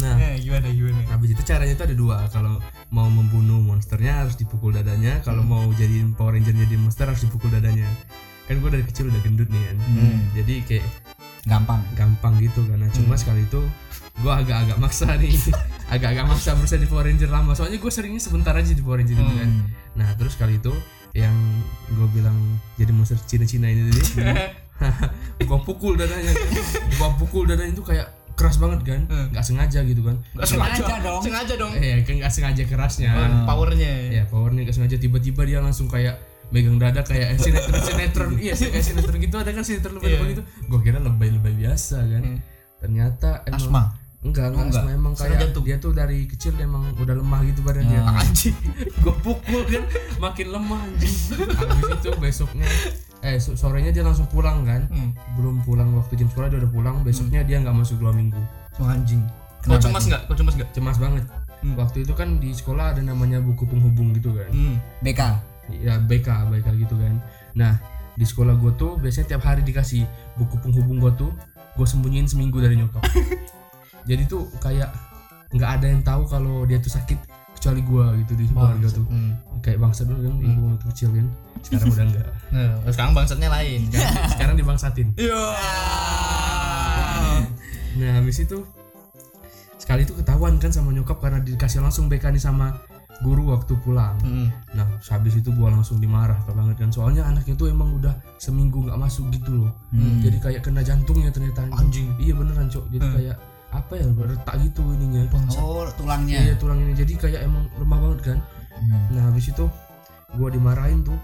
Nah, 0.00 0.16
Eh, 0.16 0.40
gimana 0.40 0.64
gimana 0.66 0.96
habis 1.12 1.36
itu 1.36 1.44
caranya 1.44 1.76
itu 1.76 1.84
ada 1.84 1.92
dua. 1.92 2.24
Kalau 2.32 2.56
mau 2.88 3.04
membunuh 3.06 3.60
monsternya 3.60 4.24
harus 4.24 4.32
dipukul 4.32 4.72
dadanya. 4.72 5.20
Kalau 5.20 5.44
mau 5.44 5.68
jadiin 5.70 6.16
Power 6.16 6.32
Ranger 6.32 6.56
jadi 6.56 6.72
monster 6.74 7.04
harus 7.04 7.20
dipukul 7.20 7.52
dadanya. 7.52 7.84
Kan 8.48 8.64
gue 8.64 8.70
dari 8.70 8.80
kecil 8.82 9.12
udah 9.12 9.20
gendut 9.20 9.52
nih 9.52 9.60
kan. 9.60 9.76
Hmm. 9.76 10.18
Jadi 10.32 10.54
kayak 10.64 10.86
Gampang. 11.40 11.84
gampang 11.92 12.36
gitu 12.38 12.64
karena 12.64 12.88
cuma 12.90 13.16
sekali 13.16 13.40
itu 13.42 13.60
gue 14.18 14.28
agak-agak 14.30 14.76
maksa 14.76 15.16
nih 15.16 15.32
agak-agak 15.94 16.24
maksa 16.26 16.52
berusaha 16.52 16.76
di 16.76 16.84
Power 16.84 17.04
Ranger 17.04 17.28
lama 17.28 17.52
soalnya 17.52 17.76
gue 17.76 17.88
seringnya 17.88 18.20
sebentar 18.20 18.52
aja 18.52 18.68
di 18.68 18.80
Power 18.80 19.00
Ranger 19.00 19.16
itu 19.16 19.34
kan 19.34 19.48
Hmm. 19.48 19.64
nah 19.96 20.08
terus 20.16 20.36
kali 20.36 20.56
itu 20.56 20.68
yang 21.12 21.32
gue 21.90 22.08
bilang 22.10 22.36
jadi 22.76 22.92
monster 22.92 23.16
Cina-Cina 23.18 23.68
ini 23.68 23.88
tadi 23.88 24.04
gue 25.48 25.58
pukul 25.62 25.94
dadanya. 25.94 26.32
Kan. 26.32 26.46
gue 26.88 27.10
pukul 27.18 27.42
dadanya 27.44 27.72
itu 27.72 27.82
kayak 27.82 28.08
keras 28.32 28.56
banget 28.56 28.80
kan. 28.82 29.00
Nggak 29.30 29.44
sengaja 29.44 29.80
gitu 29.82 30.00
kan. 30.02 30.16
Nggak 30.32 30.48
Sengaja. 30.48 30.82
Dong. 31.00 31.20
sengaja 31.20 31.54
dong. 31.54 31.72
Eh 31.74 32.00
kan 32.02 32.14
nggak 32.16 32.32
sengaja 32.32 32.62
kerasnya. 32.64 33.10
Kan 33.10 33.32
powernya. 33.44 33.92
Ya 34.10 34.24
powernya 34.24 34.64
nggak 34.64 34.74
sengaja. 34.74 34.96
Tiba-tiba 34.96 35.44
dia 35.44 35.58
langsung 35.58 35.86
kayak 35.86 36.16
megang 36.48 36.76
dada 36.76 37.00
kayak 37.00 37.36
sinetron 37.42 37.78
sinetron. 37.78 38.30
Iya 38.36 38.54
kayak 38.56 38.80
sinetron 38.82 39.16
gitu. 39.18 39.36
Ada 39.36 39.50
kan 39.52 39.62
sinetron 39.62 39.94
lebay 39.96 40.10
lebay 40.14 40.28
gitu. 40.32 40.42
Gue 40.66 40.80
kira 40.80 40.98
lebay 40.98 41.28
lebay 41.30 41.52
biasa 41.54 42.00
kan. 42.02 42.22
Hmm. 42.26 42.40
ternyata 42.76 43.44
emang 43.44 43.60
Asma. 43.60 43.82
enggak 44.20 44.52
enggak, 44.52 44.64
enggak. 44.68 44.80
asma 44.80 44.90
emang 44.90 45.12
kayak 45.12 45.36
jantung. 45.38 45.64
dia 45.64 45.76
tuh 45.76 45.92
dari 45.92 46.24
kecil 46.24 46.56
emang 46.56 46.92
udah 46.96 47.12
lemah 47.12 47.40
gitu 47.44 47.60
badannya 47.60 48.00
Ah. 48.00 48.20
anjing. 48.20 48.56
Gue 49.04 49.12
pukul 49.20 49.62
kan 49.64 49.84
makin 50.16 50.48
lemah 50.48 50.80
anjing. 50.80 51.12
Habis 51.52 51.88
itu 51.94 52.10
besoknya 52.16 52.64
eh 53.20 53.36
so- 53.36 53.52
sorenya 53.52 53.92
dia 53.92 54.00
langsung 54.00 54.24
pulang 54.32 54.64
kan? 54.64 54.88
Hmm. 54.88 55.12
belum 55.36 55.60
pulang 55.64 55.92
waktu 55.96 56.16
jam 56.16 56.28
sekolah 56.32 56.48
dia 56.48 56.58
udah 56.60 56.72
pulang 56.72 56.96
besoknya 57.04 57.44
dia 57.44 57.60
nggak 57.60 57.76
masuk 57.76 58.00
dua 58.00 58.12
minggu. 58.16 58.40
Oh, 58.80 58.88
anjing. 58.88 59.20
Kau 59.60 59.76
cemas 59.76 60.08
nggak? 60.08 60.24
Kau 60.24 60.36
cemas 60.36 60.54
nggak? 60.56 60.70
Cemas 60.72 60.96
banget. 60.96 61.24
Hmm. 61.60 61.76
waktu 61.76 62.08
itu 62.08 62.16
kan 62.16 62.40
di 62.40 62.56
sekolah 62.56 62.96
ada 62.96 63.04
namanya 63.04 63.36
buku 63.44 63.68
penghubung 63.68 64.16
gitu 64.16 64.32
kan? 64.32 64.48
Hmm. 64.48 64.80
BK. 65.04 65.20
ya 65.70 66.00
BK 66.02 66.28
BK 66.50 66.66
gitu 66.88 66.96
kan. 66.96 67.20
Nah 67.54 67.76
di 68.16 68.24
sekolah 68.26 68.56
gue 68.58 68.72
tuh 68.74 68.96
biasanya 68.98 69.36
tiap 69.36 69.44
hari 69.46 69.62
dikasih 69.62 70.02
buku 70.40 70.56
penghubung 70.58 70.98
gue 70.98 71.12
tuh 71.14 71.30
gue 71.76 71.86
sembunyiin 71.86 72.26
seminggu 72.26 72.58
dari 72.58 72.80
nyokap. 72.80 73.04
Jadi 74.08 74.24
tuh 74.26 74.48
kayak 74.58 74.90
nggak 75.52 75.70
ada 75.78 75.86
yang 75.92 76.02
tahu 76.02 76.24
kalau 76.26 76.64
dia 76.64 76.80
tuh 76.80 76.90
sakit 76.90 77.29
kecuali 77.60 77.80
gue 77.82 78.04
gitu 78.24 78.32
di 78.34 78.44
keluarga 78.48 78.88
tuh 78.88 79.04
Hmm. 79.04 79.32
kayak 79.60 79.78
bangsa 79.78 80.02
dulu 80.02 80.16
kan 80.18 80.34
ibu 80.40 80.60
waktu 80.66 80.86
kecil 80.90 81.08
kan 81.12 81.26
sekarang 81.60 81.86
udah 81.90 82.06
enggak 82.06 82.28
Nah, 82.80 82.88
sekarang 82.88 83.12
bangsatnya 83.12 83.48
lain 83.48 83.80
kan 83.86 84.00
sekarang 84.32 84.54
dibangsatin 84.56 85.08
Iya. 85.14 85.42
nah 87.92 88.10
habis 88.16 88.40
itu 88.40 88.58
sekali 89.76 90.02
itu 90.02 90.14
ketahuan 90.14 90.56
kan 90.56 90.70
sama 90.70 90.88
nyokap 90.90 91.18
karena 91.18 91.38
dikasih 91.38 91.80
langsung 91.80 92.06
BK 92.06 92.30
nih 92.30 92.40
sama 92.40 92.78
guru 93.20 93.52
waktu 93.52 93.76
pulang 93.78 94.16
Hmm. 94.18 94.48
Nah, 94.72 94.86
habis 95.04 95.36
itu 95.36 95.52
gua 95.52 95.68
langsung 95.68 95.98
dimarah 95.98 96.40
banget 96.46 96.78
kan. 96.78 96.88
Soalnya 96.88 97.20
anaknya 97.22 97.52
tuh 97.52 97.68
emang 97.68 97.92
udah 97.92 98.16
seminggu 98.38 98.80
nggak 98.80 98.96
masuk 98.96 99.28
gitu 99.28 99.60
loh. 99.60 99.72
Hmm. 99.90 100.22
Jadi 100.22 100.38
kayak 100.38 100.60
kena 100.62 100.80
jantungnya 100.80 101.28
ternyata. 101.28 101.68
Anjing. 101.68 102.08
Iya 102.16 102.32
beneran, 102.32 102.70
Cok. 102.70 102.86
Jadi 102.88 103.02
Hmm. 103.02 103.12
kayak 103.12 103.36
apa 103.70 103.92
ya 103.94 104.06
retak 104.06 104.54
gitu 104.60 104.82
ininya. 104.90 105.22
Oh, 105.56 105.86
tulangnya. 105.94 106.42
Iya, 106.42 106.54
tulang 106.56 106.78
ini. 106.80 106.92
Jadi 106.92 107.12
kayak 107.16 107.40
emang 107.42 107.70
lemah 107.76 107.98
banget 108.00 108.20
kan. 108.24 108.38
Hmm. 108.74 109.02
Nah, 109.10 109.22
habis 109.26 109.46
itu 109.46 109.64
gua 110.34 110.48
dimarahin 110.48 111.00
tuh. 111.00 111.18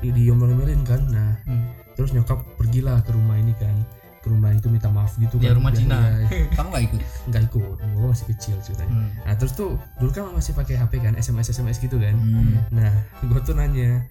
Di 0.00 0.08
diomel-omelin 0.10 0.80
kan. 0.82 1.00
Nah, 1.06 1.36
Hmm. 1.44 1.68
terus 1.92 2.12
nyokap 2.12 2.40
pergilah 2.56 3.00
ke 3.00 3.10
rumah 3.10 3.36
ini 3.36 3.52
kan. 3.54 3.72
Ke 4.18 4.30
rumah 4.30 4.48
itu 4.50 4.68
minta 4.68 4.86
maaf 4.86 5.12
gitu 5.16 5.36
Ya, 5.36 5.50
kan. 5.50 5.58
rumah 5.58 5.72
Cina. 5.72 5.98
iya, 6.22 6.46
Kamu 6.56 6.68
gak 6.70 6.84
ikut? 6.86 7.00
nggak 7.26 7.42
ikut. 7.48 7.76
Gua 7.92 8.06
masih 8.08 8.26
kecil 8.30 8.56
ceritanya. 8.62 8.94
Hmm. 8.94 9.08
Nah, 9.22 9.34
terus 9.34 9.52
tuh 9.52 9.70
dulu 9.98 10.10
kan 10.10 10.30
masih 10.30 10.52
pakai 10.52 10.76
HP 10.76 10.92
kan, 11.00 11.12
SMS 11.14 11.50
SMS 11.50 11.76
gitu 11.78 11.98
kan. 11.98 12.14
Hmm. 12.14 12.54
Nah, 12.70 12.92
gue 13.28 13.40
tuh 13.42 13.52
nanya, 13.52 14.06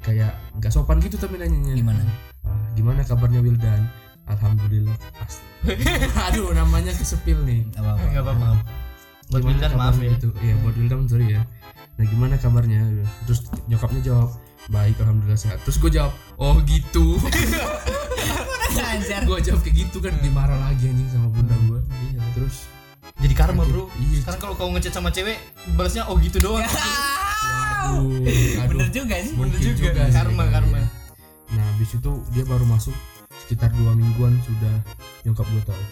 kayak 0.00 0.30
nggak 0.54 0.68
sopan 0.68 1.00
gitu 1.00 1.16
tapi 1.16 1.34
nanyanya. 1.34 1.72
Gimana? 1.72 2.02
"Ah, 2.44 2.52
gimana 2.74 3.00
kabarnya 3.00 3.40
Wildan 3.40 3.88
alhamdulillah 4.26 4.92
As- 5.18 5.33
aduh 6.28 6.52
namanya 6.52 6.92
kesepil 6.92 7.38
nih 7.42 7.64
apa 7.74 7.96
apa 7.96 8.04
Enggak 8.04 8.24
apa-apa. 8.24 8.48
Buat 9.24 9.42
Wildan 9.42 9.72
maaf 9.74 9.96
ya. 9.98 10.12
itu 10.12 10.28
iya 10.40 10.54
buat 10.60 10.74
Wildan 10.76 11.08
sorry 11.08 11.26
ya 11.32 11.42
nah 11.94 12.04
gimana 12.04 12.34
kabarnya 12.36 12.82
terus 13.24 13.46
nyokapnya 13.64 14.02
jawab 14.02 14.30
baik 14.66 14.98
alhamdulillah 14.98 15.38
sehat 15.38 15.62
terus 15.62 15.78
gue 15.78 15.90
jawab 15.90 16.10
oh 16.36 16.58
gitu 16.64 17.16
gue 19.24 19.38
jawab 19.40 19.60
kayak 19.62 19.76
gitu 19.78 19.98
kan 20.00 20.12
dimarah 20.20 20.58
lagi 20.60 20.90
anjing 20.90 21.08
sama 21.08 21.28
bunda 21.30 21.54
gue 21.64 21.80
Iya. 22.04 22.20
terus 22.34 22.56
Jadi 23.14 23.30
karma, 23.30 23.62
Bro. 23.62 23.86
Iya. 23.94 24.26
Sekarang 24.26 24.40
kalau 24.42 24.54
kau 24.58 24.68
ngechat 24.74 24.90
sama 24.90 25.06
cewek, 25.08 25.38
balasnya 25.78 26.02
oh 26.10 26.18
gitu 26.18 26.42
doang. 26.42 26.66
aduh 26.66 28.10
aduh 28.58 28.74
Bener 28.74 28.90
juga 28.90 29.14
sih. 29.22 29.36
Bener 29.38 29.60
juga. 29.60 30.02
sih, 30.08 30.12
Karma, 30.12 30.44
karma. 30.50 30.82
Nah 31.54 31.64
habis 31.72 31.94
itu 31.94 32.10
dia 32.34 32.42
baru 32.42 32.66
masuk 32.66 32.90
sekitar 33.38 33.70
dua 33.78 33.94
mingguan 33.94 34.34
sudah 34.42 34.74
nyokap 35.24 35.46
gue 35.48 35.62
tahu. 35.64 35.82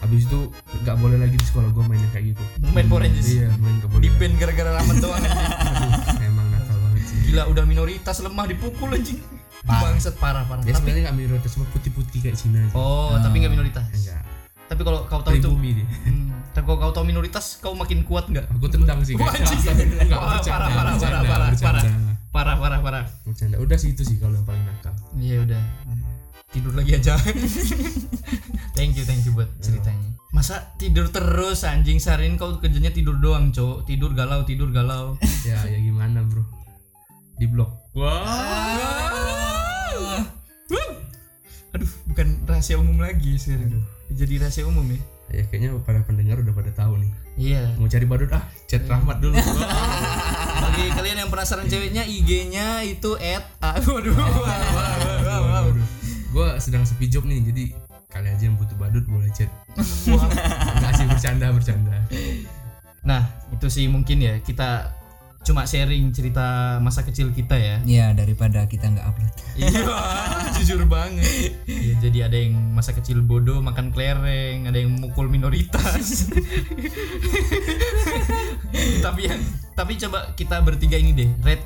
Habis 0.00 0.24
itu 0.24 0.40
nggak 0.80 0.96
boleh 0.96 1.18
lagi 1.20 1.36
di 1.36 1.44
sekolah 1.44 1.68
gue 1.70 1.84
main 1.84 2.00
yang 2.00 2.12
kayak 2.12 2.26
gitu. 2.32 2.42
Main 2.72 2.86
Power 2.88 3.04
Rangers. 3.04 3.28
Iya 3.28 3.52
main 3.60 3.74
nggak 3.78 3.90
boleh. 3.92 4.02
Di 4.02 4.10
ban 4.16 4.32
gara-gara 4.40 4.70
ramet 4.80 4.96
doang. 4.98 5.20
Aduh, 5.20 6.24
emang 6.24 6.46
nakal 6.48 6.76
banget 6.80 7.02
sih. 7.04 7.16
Gila 7.28 7.42
udah 7.46 7.64
minoritas 7.68 8.16
lemah 8.18 8.46
dipukul 8.48 8.88
anjing. 8.90 9.20
Parah. 9.60 9.80
Bangsat 9.92 10.14
parah 10.16 10.44
parah. 10.48 10.64
Dia 10.64 10.72
Tapi 10.72 11.04
nggak 11.04 11.12
minoritas 11.12 11.52
cuma 11.52 11.68
putih-putih 11.68 12.18
kayak 12.24 12.36
Cina. 12.40 12.64
aja. 12.64 12.72
oh, 12.72 13.12
tapi 13.20 13.44
nggak 13.44 13.52
minoritas. 13.52 13.84
Enggak. 13.92 14.24
Tapi 14.72 14.80
kalau 14.86 15.04
kau 15.04 15.20
tahu 15.20 15.34
itu 15.36 15.50
dia. 15.50 15.84
Hmm, 16.06 16.30
tapi 16.56 16.64
kalau 16.64 16.78
kau 16.80 16.92
tahu 16.94 17.04
minoritas, 17.04 17.58
kau 17.60 17.74
makin 17.76 18.06
kuat 18.06 18.30
nggak? 18.30 18.46
Aku 18.56 18.70
tendang 18.70 19.04
sih. 19.04 19.18
Wah, 19.20 19.34
anjing. 19.34 19.60
Enggak 20.00 20.16
Parah, 20.16 20.32
bercanda, 20.38 20.66
parah, 20.72 20.94
parah, 20.96 21.22
parah, 21.26 21.48
bercanda. 21.52 21.90
Parah 22.30 22.54
parah 22.56 22.78
parah. 22.80 23.04
Bercanda. 23.26 23.58
Udah 23.60 23.76
sih 23.76 23.92
itu 23.92 24.06
sih 24.06 24.16
kalau 24.16 24.38
yang 24.38 24.46
paling 24.46 24.62
nakal. 24.64 24.94
Iya 25.18 25.36
udah. 25.44 25.60
Tidur 26.50 26.74
lagi 26.74 26.98
aja. 26.98 27.14
thank 28.76 28.98
you 28.98 29.06
thank 29.06 29.22
you 29.22 29.30
buat 29.30 29.46
ceritanya. 29.62 30.10
Masa 30.34 30.74
tidur 30.78 31.10
terus 31.10 31.62
anjing 31.62 32.02
seharian 32.02 32.34
kau 32.34 32.58
kerjanya 32.58 32.90
tidur 32.90 33.18
doang, 33.18 33.54
Cok. 33.54 33.86
Tidur 33.86 34.14
galau, 34.14 34.42
tidur 34.42 34.70
galau. 34.74 35.14
Ya 35.48 35.56
ya 35.64 35.78
gimana 35.80 36.20
bro? 36.26 36.44
Di 37.40 37.46
blok. 37.48 37.70
Aduh, 41.70 41.90
bukan 42.10 42.28
rahasia 42.44 42.76
umum 42.76 42.98
lagi 42.98 43.38
sih. 43.38 43.54
Jadi 44.10 44.42
rahasia 44.42 44.66
umum 44.66 44.84
ya. 44.90 45.00
Ya 45.30 45.46
kayaknya 45.46 45.78
para 45.86 46.02
pendengar 46.02 46.42
udah 46.42 46.50
pada 46.50 46.74
tahu 46.74 46.98
nih. 46.98 47.10
Iya. 47.38 47.62
Mau 47.78 47.86
cari 47.86 48.04
badut 48.04 48.34
ah, 48.34 48.42
chat 48.66 48.82
Rahmat 48.90 49.22
dulu. 49.22 49.38
Bagi 50.66 50.84
kalian 50.92 51.24
yang 51.24 51.30
penasaran 51.30 51.70
ceweknya, 51.70 52.02
IG-nya 52.04 52.82
itu 52.82 53.14
at 53.16 53.46
ah, 53.62 53.78
waduh. 53.78 54.18
Gue 56.30 56.46
sedang 56.62 56.86
sepi 56.86 57.10
job 57.10 57.26
nih 57.26 57.42
jadi 57.42 57.64
kali 58.10 58.26
aja 58.26 58.42
yang 58.42 58.58
butuh 58.58 58.74
badut 58.74 59.06
boleh 59.06 59.30
chat 59.30 59.46
nggak 59.78 60.92
sih 60.98 61.06
bercanda 61.06 61.46
bercanda 61.54 61.94
Nah, 63.00 63.24
itu 63.48 63.64
sih 63.72 63.88
mungkin 63.88 64.20
ya 64.20 64.44
kita 64.44 64.92
cuma 65.40 65.64
sharing 65.64 66.12
cerita 66.12 66.76
masa 66.84 67.00
kecil 67.00 67.32
kita 67.32 67.56
ya. 67.56 67.80
Ya 67.88 68.12
daripada 68.12 68.68
kita 68.68 68.92
nggak 68.92 69.06
upload. 69.08 69.32
Iya, 69.56 69.88
jujur 70.60 70.84
banget. 70.84 71.56
Iya, 71.64 71.94
jadi 71.96 72.18
ada 72.28 72.36
yang 72.36 72.60
masa 72.76 72.92
kecil 72.92 73.24
bodoh 73.24 73.64
makan 73.64 73.88
kelereng, 73.88 74.68
ada 74.68 74.76
yang 74.76 75.00
mukul 75.00 75.32
minoritas. 75.32 76.28
tapi 79.04 79.32
yang 79.32 79.40
tapi 79.72 79.96
coba 79.96 80.36
kita 80.36 80.60
bertiga 80.60 81.00
ini 81.00 81.16
deh, 81.16 81.30
red 81.40 81.64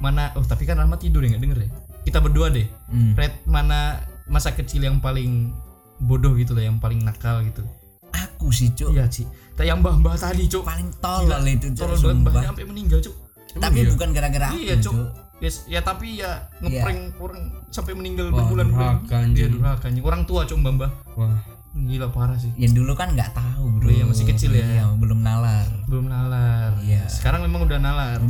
mana? 0.00 0.32
Oh, 0.40 0.42
tapi 0.42 0.64
kan 0.64 0.80
Rahmat 0.80 1.04
tidur 1.04 1.20
ya 1.20 1.36
nggak 1.36 1.44
denger 1.44 1.58
ya? 1.68 1.70
Kita 2.02 2.18
berdua 2.18 2.48
deh, 2.48 2.66
Hmm. 2.88 3.14
red 3.14 3.32
mana 3.44 3.98
masa 4.24 4.50
kecil 4.50 4.82
yang 4.82 4.98
paling 4.98 5.54
bodoh 5.98 6.34
gitu 6.34 6.52
lah, 6.52 6.64
yang 6.64 6.76
paling 6.76 6.98
nakal 6.98 7.40
gitu. 7.40 7.62
Aku 8.10 8.50
sih 8.50 8.70
cuk. 8.70 8.90
Iya 8.90 9.06
sih, 9.08 9.24
kayak 9.52 9.68
yang 9.68 9.78
mbah-mbah 9.80 10.14
tadi 10.14 10.44
cuk. 10.44 10.62
Paling 10.62 10.90
tolol 10.98 11.42
itu 11.44 11.70
cuk. 11.70 11.80
Tolol 11.80 11.96
banget 11.96 12.18
mbahnya 12.20 12.48
sampai 12.48 12.66
meninggal 12.66 12.98
cuk. 13.00 13.14
Tapi 13.52 13.78
bukan 13.86 14.08
gara-gara 14.10 14.46
aku 14.48 14.58
Iya 14.58 14.74
cuk. 14.78 14.92
cuk. 14.92 15.08
Yes, 15.38 15.66
ya 15.66 15.80
tapi 15.80 16.16
ya 16.16 16.46
ngeprank 16.60 17.18
orang 17.18 17.42
sampai 17.68 17.92
meninggal 17.92 18.30
Wah, 18.30 18.46
berbulan-bulan. 18.46 18.94
durhaka, 19.02 19.16
anjing. 19.20 19.36
Iya 19.36 19.46
durhaka 19.50 19.84
anjing. 19.86 20.04
Orang 20.04 20.22
tua 20.22 20.40
cuk 20.42 20.58
mbah 20.58 20.72
mbah. 20.72 20.90
wah 21.14 21.38
Gila 21.72 22.06
parah 22.08 22.36
sih. 22.36 22.52
Ya 22.54 22.68
dulu 22.68 22.92
kan 22.92 23.10
nggak 23.10 23.32
tahu 23.32 23.64
bro. 23.80 23.88
Oh 23.88 23.90
iya, 23.90 24.04
masih 24.04 24.22
kecil 24.24 24.52
ya. 24.52 24.60
Iya 24.60 24.84
belum 24.92 25.18
nalar. 25.18 25.66
Belum 25.88 26.04
nalar. 26.04 26.76
Iya. 26.78 27.08
Sekarang 27.08 27.42
memang 27.42 27.64
udah 27.64 27.78
nalar. 27.80 28.20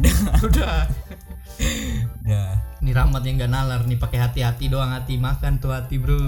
udah. 0.40 0.86
Udah. 2.22 2.48
Ini 2.82 2.90
rahmat 2.90 3.22
yang 3.22 3.38
nggak 3.38 3.52
nalar 3.52 3.80
nih 3.86 3.98
pakai 3.98 4.18
hati-hati 4.18 4.66
doang 4.66 4.90
hati 4.90 5.14
makan 5.16 5.62
tuh 5.62 5.70
hati 5.70 6.02
bro. 6.02 6.18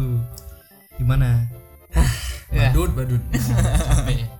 Gimana? 0.95 1.51
ya. 2.55 2.71
badut 2.71 2.91
badut 2.95 3.23
Capek. 3.91 4.31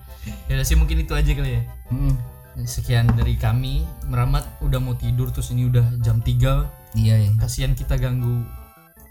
Ya 0.47 0.63
sih 0.63 0.79
mungkin 0.79 1.03
itu 1.03 1.11
aja 1.11 1.31
kali 1.35 1.59
ya. 1.59 1.61
Hmm. 1.91 2.15
Sekian 2.63 3.11
dari 3.11 3.35
kami. 3.35 3.83
Meramat 4.07 4.47
udah 4.63 4.79
mau 4.79 4.95
tidur 4.95 5.29
terus 5.35 5.51
ini 5.51 5.67
udah 5.67 5.99
jam 5.99 6.23
3 6.23 6.95
Iya 6.95 7.15
ya. 7.27 7.31
kasihan 7.35 7.75
kita 7.75 7.99
ganggu 7.99 8.47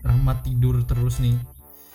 Rahmat 0.00 0.40
tidur 0.40 0.80
terus 0.88 1.20
nih 1.20 1.36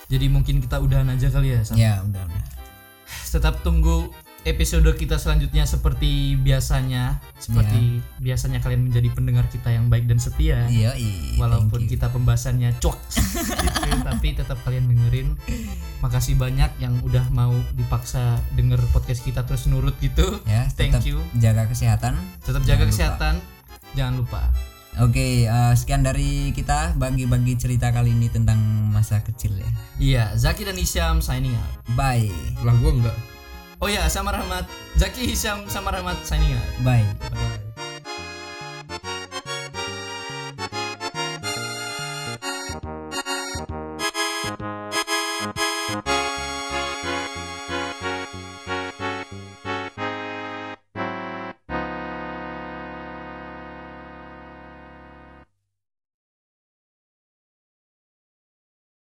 jadi 0.09 0.25
mungkin 0.25 0.57
kita 0.57 0.81
udahan 0.81 1.05
aja 1.13 1.29
kali 1.29 1.53
ya 1.53 1.61
Sam? 1.61 1.77
Ya 1.77 2.01
udah 2.01 2.25
udah. 2.25 2.43
tetap 3.33 3.61
tunggu 3.61 4.09
episode 4.49 4.89
kita 4.91 5.15
selanjutnya 5.15 5.63
seperti 5.63 6.09
biasanya 6.35 7.17
seperti 7.35 7.79
biasanya 8.17 8.59
kalian 8.59 8.85
menjadi 8.85 9.09
pendengar 9.09 9.45
kita 9.45 9.69
yang 9.69 9.87
baik 9.87 10.05
dan 10.05 10.17
setia 10.17 10.65
Iya 10.65 10.93
iya. 10.93 11.37
walaupun 11.37 11.85
kita 11.85 12.09
pembahasannya 12.09 12.73
cok 12.77 12.97
gitu, 13.63 13.89
tapi 14.01 14.27
tetap 14.33 14.57
kalian 14.61 14.85
dengerin 14.85 15.37
makasih 15.99 16.35
banyak 16.35 16.69
yang 16.77 16.97
udah 16.99 17.25
mau 17.29 17.53
dipaksa 17.73 18.37
denger 18.53 18.79
podcast 18.89 19.21
kita 19.21 19.43
terus 19.43 19.65
nurut 19.65 19.93
gitu 19.97 20.41
ya 20.43 20.65
thank 20.73 20.91
tetap 20.91 21.05
you 21.05 21.19
jaga 21.35 21.63
kesehatan. 21.65 22.17
tetap 22.41 22.61
jaga 22.61 22.67
Jangan 22.67 22.83
lupa. 22.83 22.91
kesehatan 22.91 23.33
jangan 23.93 24.15
lupa 24.17 24.43
Oke, 24.99 25.45
eh, 25.45 25.73
sekian 25.77 26.01
dari 26.01 26.49
kita 26.51 26.91
bagi-bagi 26.93 27.55
cerita 27.55 27.87
kali 27.87 28.11
ini 28.11 28.27
tentang 28.27 28.57
masa 28.89 29.21
kecil 29.21 29.53
ya. 29.53 29.69
iya 29.95 30.23
Zaki 30.33 30.65
dan 30.65 30.75
Isyam 30.75 31.21
signing 31.21 31.53
out 31.53 31.71
Bye. 31.93 32.27
lah 32.59 32.73
gue 32.73 32.91
enggak 32.91 33.15
Oh 33.79 33.87
ya, 33.87 34.11
sama 34.11 34.35
Rahmat. 34.35 34.67
Zaki 34.99 35.23
Hisham 35.31 35.63
sama 35.71 35.95
Rahmat 35.95 36.19
signing 36.27 36.51
out. 36.51 36.67
Bye. 36.83 37.07